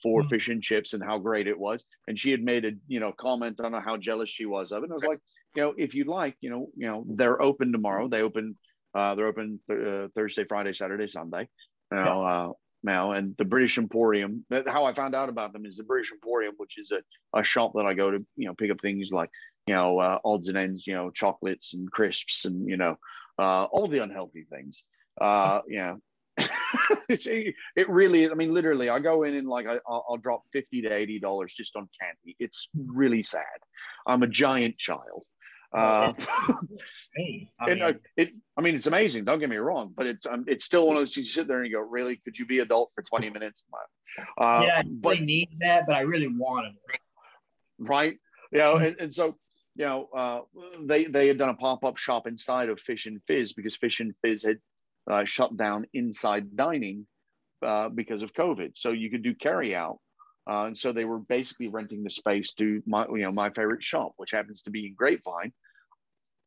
[0.03, 0.29] for mm-hmm.
[0.29, 3.13] fish and chips and how great it was, and she had made a you know
[3.13, 4.85] comment on how jealous she was of it.
[4.85, 5.21] And I was like,
[5.55, 8.09] you know, if you'd like, you know, you know, they're open tomorrow.
[8.09, 8.57] They open.
[8.95, 11.49] Uh, they're open th- uh, Thursday, Friday, Saturday, Sunday.
[11.91, 12.53] You know, uh,
[12.85, 14.45] now and the British Emporium.
[14.67, 17.03] How I found out about them is the British Emporium, which is a,
[17.37, 19.31] a shop that I go to, you know, pick up things like,
[19.67, 22.97] you know, uh, odds and ends, you know, chocolates and crisps and, you know,
[23.39, 24.83] uh, all the unhealthy things.
[25.21, 25.95] Uh, yeah.
[27.09, 30.43] it's, it really, I mean, literally, I go in and like I, will I'll drop
[30.53, 32.37] 50 to $80 just on candy.
[32.39, 33.45] It's really sad.
[34.07, 35.25] I'm a giant child.
[35.75, 36.13] Uh,
[37.17, 39.25] hey, I mean, and, it, I mean, it's amazing.
[39.25, 41.27] Don't get me wrong, but it's um, it's still one of those things.
[41.27, 42.15] You sit there and you go, "Really?
[42.25, 43.65] Could you be adult for twenty minutes?"
[44.39, 47.01] Uh, yeah, I but, need that, but I really wanted it.
[47.81, 48.17] Right?
[48.53, 49.37] You know, and, and so
[49.77, 50.41] you know, uh,
[50.81, 54.01] they they had done a pop up shop inside of Fish and Fizz because Fish
[54.01, 54.59] and Fizz had
[55.11, 57.07] uh, shut down inside dining
[57.63, 58.73] uh, because of COVID.
[58.75, 59.99] So you could do carry out.
[60.49, 63.83] Uh, and so they were basically renting the space to my, you know, my favorite
[63.83, 65.53] shop, which happens to be in Grapevine,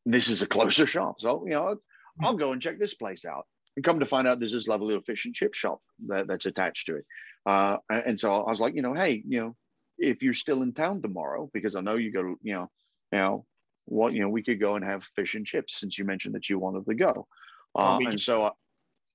[0.05, 1.19] this is a closer shop.
[1.19, 1.75] So, you know,
[2.23, 3.45] I'll go and check this place out.
[3.75, 6.47] And come to find out, there's this lovely little fish and chip shop that, that's
[6.47, 7.05] attached to it.
[7.45, 9.55] Uh, and so I was like, you know, hey, you know,
[9.97, 12.69] if you're still in town tomorrow, because I know you go to, you know,
[13.11, 13.45] you know,
[13.85, 16.49] what, you know, we could go and have fish and chips since you mentioned that
[16.49, 17.27] you wanted to go.
[17.75, 18.51] Uh, and so, uh,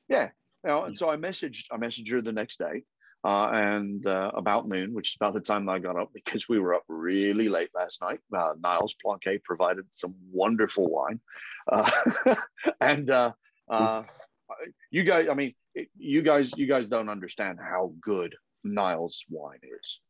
[0.08, 0.30] yeah,
[0.64, 2.84] you know, and so I messaged, I messaged her the next day
[3.24, 6.58] uh, and uh, about noon, which is about the time I got up because we
[6.58, 8.20] were up really late last night.
[8.36, 11.20] Uh, Niles Planquet provided some wonderful wine,
[11.70, 11.90] uh,
[12.80, 13.32] and uh,
[13.70, 14.02] uh,
[14.90, 15.54] you guys, I mean,
[15.96, 18.34] you guys, you guys don't understand how good
[18.64, 20.00] Niles wine is.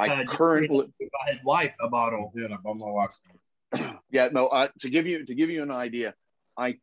[0.00, 0.86] I currently
[1.28, 2.32] his wife a bottle.
[2.34, 3.94] Yeah, I bought my wife.
[4.10, 4.68] yeah, no.
[4.80, 6.14] to give you to give you an idea,
[6.56, 6.78] I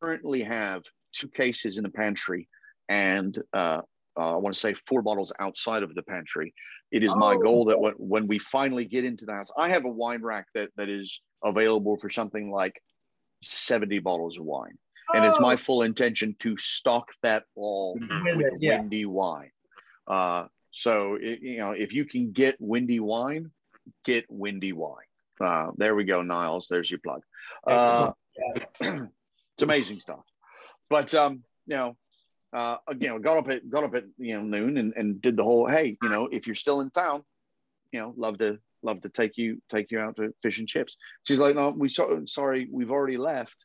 [0.00, 2.48] currently have two cases in the pantry
[2.88, 3.82] and uh,
[4.18, 6.52] uh, I want to say four bottles outside of the pantry.
[6.90, 7.18] It is oh.
[7.18, 10.22] my goal that when, when we finally get into the house, I have a wine
[10.22, 12.82] rack that, that is available for something like
[13.42, 14.76] 70 bottles of wine.
[15.10, 15.16] Oh.
[15.16, 15.58] And it's my oh.
[15.58, 18.78] full intention to stock that all with, with yeah.
[18.80, 19.50] windy wine.
[20.06, 23.50] Uh, so, it, you know, if you can get windy wine,
[24.04, 24.96] get windy wine.
[25.40, 26.66] Uh, there we go, Niles.
[26.68, 27.22] There's your plug.
[27.66, 28.12] Uh,
[28.80, 30.24] it's amazing stuff.
[30.90, 31.96] But, um, you know,
[32.52, 35.36] uh, you know, got up at got up at you know noon and, and did
[35.36, 37.22] the whole hey, you know, if you're still in town,
[37.92, 40.96] you know, love to love to take you take you out to fish and chips.
[41.26, 43.56] She's like, no, we so sorry, we've already left.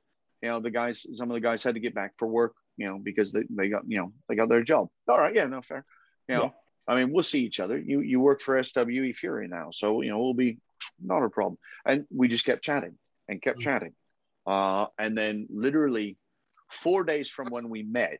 [0.41, 2.86] You know, the guys, some of the guys had to get back for work, you
[2.86, 4.89] know, because they, they got, you know, they got their job.
[5.08, 5.86] All right, yeah, no fair.
[6.28, 6.54] You know.
[6.88, 7.77] I mean, we'll see each other.
[7.77, 10.57] You you work for SWE Fury now, so you know we'll be
[11.01, 11.57] not a problem.
[11.86, 13.69] And we just kept chatting and kept mm-hmm.
[13.69, 13.93] chatting,
[14.45, 16.17] uh, and then literally
[16.69, 18.19] four days from when we met,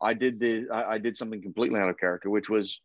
[0.00, 2.80] I did the I, I, did something completely out of character, which was,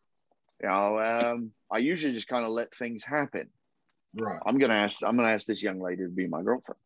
[0.61, 3.49] you know, um, I usually just kind of let things happen.
[4.15, 4.39] Right.
[4.45, 6.79] I'm gonna ask I'm gonna ask this young lady to be my girlfriend,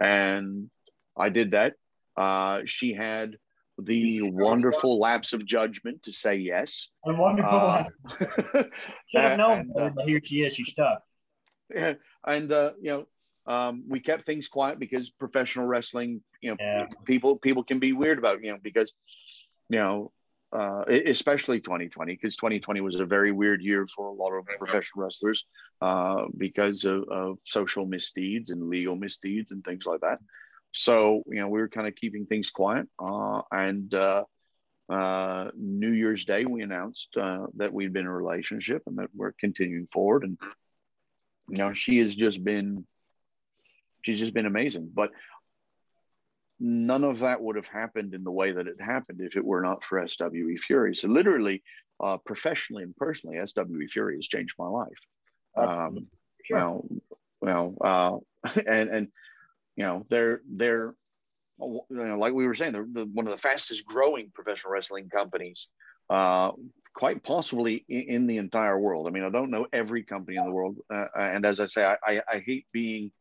[0.00, 0.70] and
[1.16, 1.74] I did that.
[2.16, 3.36] Uh, she had
[3.78, 6.90] the wonderful lapse of judgment to say yes.
[7.06, 8.70] A wonderful uh, Should
[9.14, 10.54] have known, and, uh, but here she is.
[10.54, 11.02] She's stuck.
[11.74, 11.94] Yeah,
[12.26, 13.06] and uh, you
[13.46, 16.86] know, um, we kept things quiet because professional wrestling, you know, yeah.
[17.04, 18.92] people people can be weird about you know because
[19.68, 20.12] you know
[20.52, 25.04] uh, especially 2020, because 2020 was a very weird year for a lot of professional
[25.04, 25.46] wrestlers
[25.80, 30.18] uh, because of, of, social misdeeds and legal misdeeds and things like that.
[30.72, 32.88] So, you know, we were kind of keeping things quiet.
[32.98, 34.24] Uh, and uh,
[34.88, 39.10] uh, New Year's Day, we announced uh, that we'd been in a relationship and that
[39.14, 40.24] we're continuing forward.
[40.24, 40.38] And,
[41.48, 42.86] you know, she has just been,
[44.02, 44.90] she's just been amazing.
[44.92, 45.10] But
[46.58, 49.60] none of that would have happened in the way that it happened if it were
[49.60, 50.94] not for SWE Fury.
[50.94, 51.62] So, literally,
[52.02, 54.88] uh, professionally and personally, SWE Fury has changed my life.
[55.56, 56.06] Um,
[56.44, 56.58] sure.
[56.58, 56.86] Well,
[57.40, 59.08] well, uh, and and
[59.76, 60.94] you know, they're they're
[61.58, 65.08] you know, like we were saying, they're the, one of the fastest growing professional wrestling
[65.08, 65.68] companies,
[66.10, 66.50] uh,
[66.94, 69.06] quite possibly in, in, the entire world.
[69.06, 71.84] I mean, I don't know every company in the world, uh, and as I say,
[71.84, 73.12] I, I, I hate being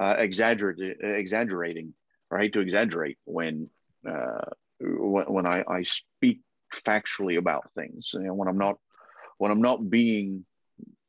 [0.00, 1.94] uh, exaggerating, exaggerating,
[2.30, 3.68] or I hate to exaggerate when
[4.08, 4.40] uh,
[4.80, 6.40] when, when I, I speak
[6.74, 8.10] factually about things.
[8.14, 8.78] You know, when I'm not
[9.38, 10.44] when I'm not being,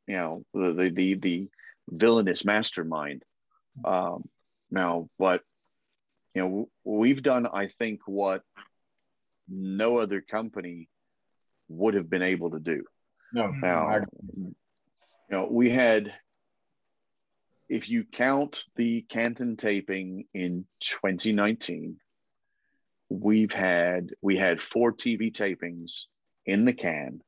[0.06, 1.48] you know, the the the, the
[1.88, 3.24] villainous mastermind.
[3.84, 4.28] Um,
[4.72, 5.42] now, but
[6.34, 8.42] you know, we've done, I think, what
[9.48, 10.88] no other company
[11.68, 12.84] would have been able to do.
[13.34, 13.96] No, now, I...
[14.36, 14.54] you
[15.30, 16.12] know, we had,
[17.68, 21.98] if you count the Canton taping in 2019,
[23.10, 26.06] we've had we had four TV tapings
[26.46, 27.20] in the can.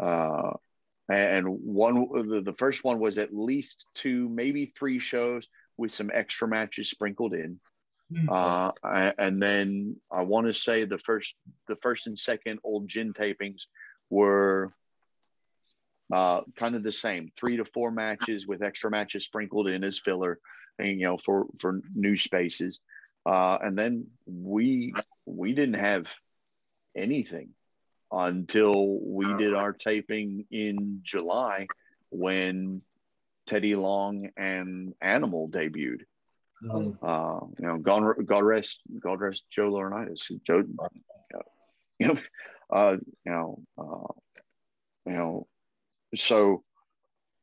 [0.00, 0.52] Uh,
[1.08, 5.46] and one the, the first one was at least two, maybe three shows
[5.76, 7.60] with some extra matches sprinkled in.
[8.12, 8.28] Mm-hmm.
[8.30, 11.34] Uh, and then I want to say the first,
[11.68, 13.62] the first and second old gin tapings
[14.10, 14.74] were
[16.12, 19.98] uh, kind of the same, three to four matches with extra matches sprinkled in as
[19.98, 20.38] filler,
[20.78, 22.80] and, you know, for for new spaces.
[23.24, 24.92] Uh, and then we
[25.24, 26.06] we didn't have
[26.94, 27.50] anything
[28.10, 31.66] until we did our taping in July
[32.10, 32.82] when
[33.52, 36.04] Teddy Long and Animal debuted.
[36.64, 37.04] Mm-hmm.
[37.04, 40.30] Uh, you know, God, God rest, God rest Joe Laurinaitis.
[40.46, 40.62] Joe,
[41.98, 42.18] you know,
[42.74, 42.96] uh,
[43.26, 44.12] you know, uh,
[45.04, 45.46] you know,
[46.14, 46.62] so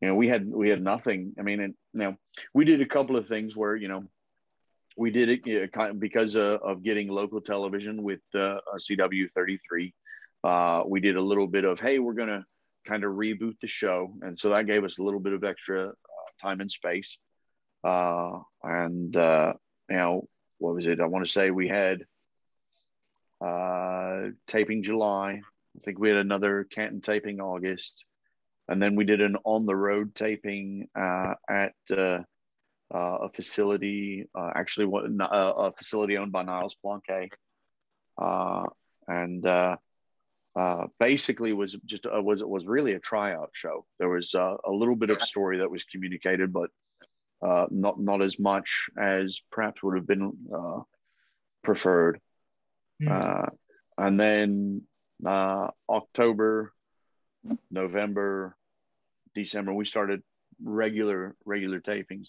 [0.01, 1.35] you know, we had we had nothing.
[1.37, 2.15] I mean, and you know,
[2.55, 4.05] we did a couple of things where you know,
[4.97, 9.59] we did it you know, because of, of, getting local television with uh, CW thirty
[9.67, 9.93] three.
[10.43, 12.45] Uh, we did a little bit of hey, we're gonna
[12.85, 15.89] kind of reboot the show, and so that gave us a little bit of extra
[15.89, 15.93] uh,
[16.41, 17.19] time and space.
[17.83, 19.53] Uh, and uh,
[19.89, 20.27] you know,
[20.57, 20.99] what was it?
[20.99, 22.05] I want to say we had
[23.41, 25.41] uh, taping July.
[25.75, 28.05] I think we had another Canton taping August,
[28.67, 32.19] and then we did an on the road taping uh, at uh,
[32.93, 37.29] uh, a facility, uh, actually a facility owned by Niles Blanquet,
[38.17, 39.43] and
[40.55, 43.85] uh, basically was just uh, was it was really a tryout show.
[43.99, 46.69] There was uh, a little bit of story that was communicated, but
[47.41, 50.81] uh, not not as much as perhaps would have been uh,
[51.63, 52.19] preferred.
[53.01, 53.49] Mm.
[53.97, 54.81] and then
[55.25, 56.73] October,
[57.71, 58.57] November,
[59.33, 60.21] December, we started
[60.61, 62.27] regular regular tapings,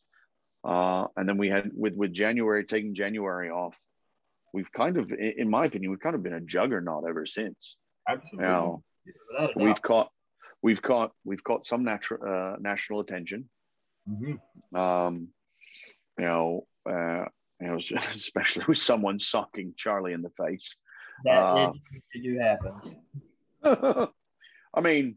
[0.62, 3.76] and then we had with with January taking January off.
[4.52, 7.76] We've kind of, in my opinion, we've kind of been a juggernaut ever since.
[8.09, 8.46] Absolutely.
[8.46, 8.82] Now,
[9.57, 10.11] we've caught
[10.62, 13.48] we've caught we've caught some natural uh, national attention.
[14.09, 14.76] Mm-hmm.
[14.76, 15.28] Um,
[16.18, 17.24] you know, uh,
[17.61, 17.76] you know,
[18.12, 20.76] especially with someone socking Charlie in the face.
[21.24, 21.72] That uh,
[22.12, 24.09] did, did happen.
[24.72, 25.16] I mean,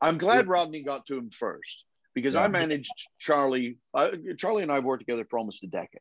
[0.00, 2.42] I'm glad Rodney got to him first because yeah.
[2.42, 3.78] I managed Charlie.
[3.92, 6.00] Uh, Charlie and I worked together for almost a decade,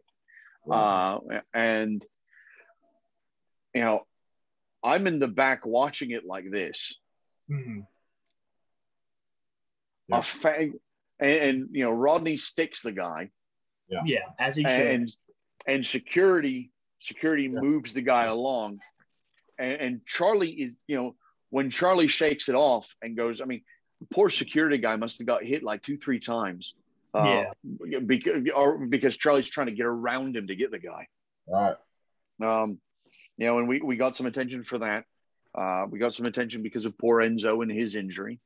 [0.70, 1.20] uh,
[1.54, 2.06] and
[3.74, 4.06] you know,
[4.84, 6.94] I'm in the back watching it like this.
[7.50, 7.82] Mm-hmm.
[10.10, 10.18] Yeah.
[10.18, 10.74] A fag,
[11.20, 13.30] and, and, you know Rodney sticks the guy.
[13.88, 15.20] Yeah, yeah, as he and, should.
[15.66, 17.62] And security security yeah.
[17.62, 18.80] moves the guy along,
[19.58, 21.16] and, and Charlie is you know
[21.50, 23.62] when Charlie shakes it off and goes, I mean,
[24.12, 26.76] poor security guy must have got hit like two three times.
[27.14, 27.44] Uh,
[27.84, 31.08] yeah, because or because Charlie's trying to get around him to get the guy.
[31.48, 31.76] Right.
[32.44, 32.80] Um,
[33.38, 35.06] you know, and we, we got some attention for that.
[35.56, 38.40] Uh, we got some attention because of poor Enzo and his injury.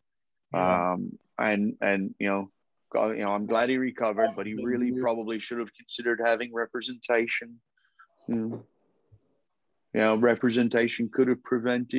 [0.53, 0.93] Yeah.
[0.93, 2.51] Um, and, and, you know,
[2.93, 7.59] you know, I'm glad he recovered, but he really probably should have considered having representation.
[8.27, 8.65] You know,
[9.93, 11.95] you know representation could have prevented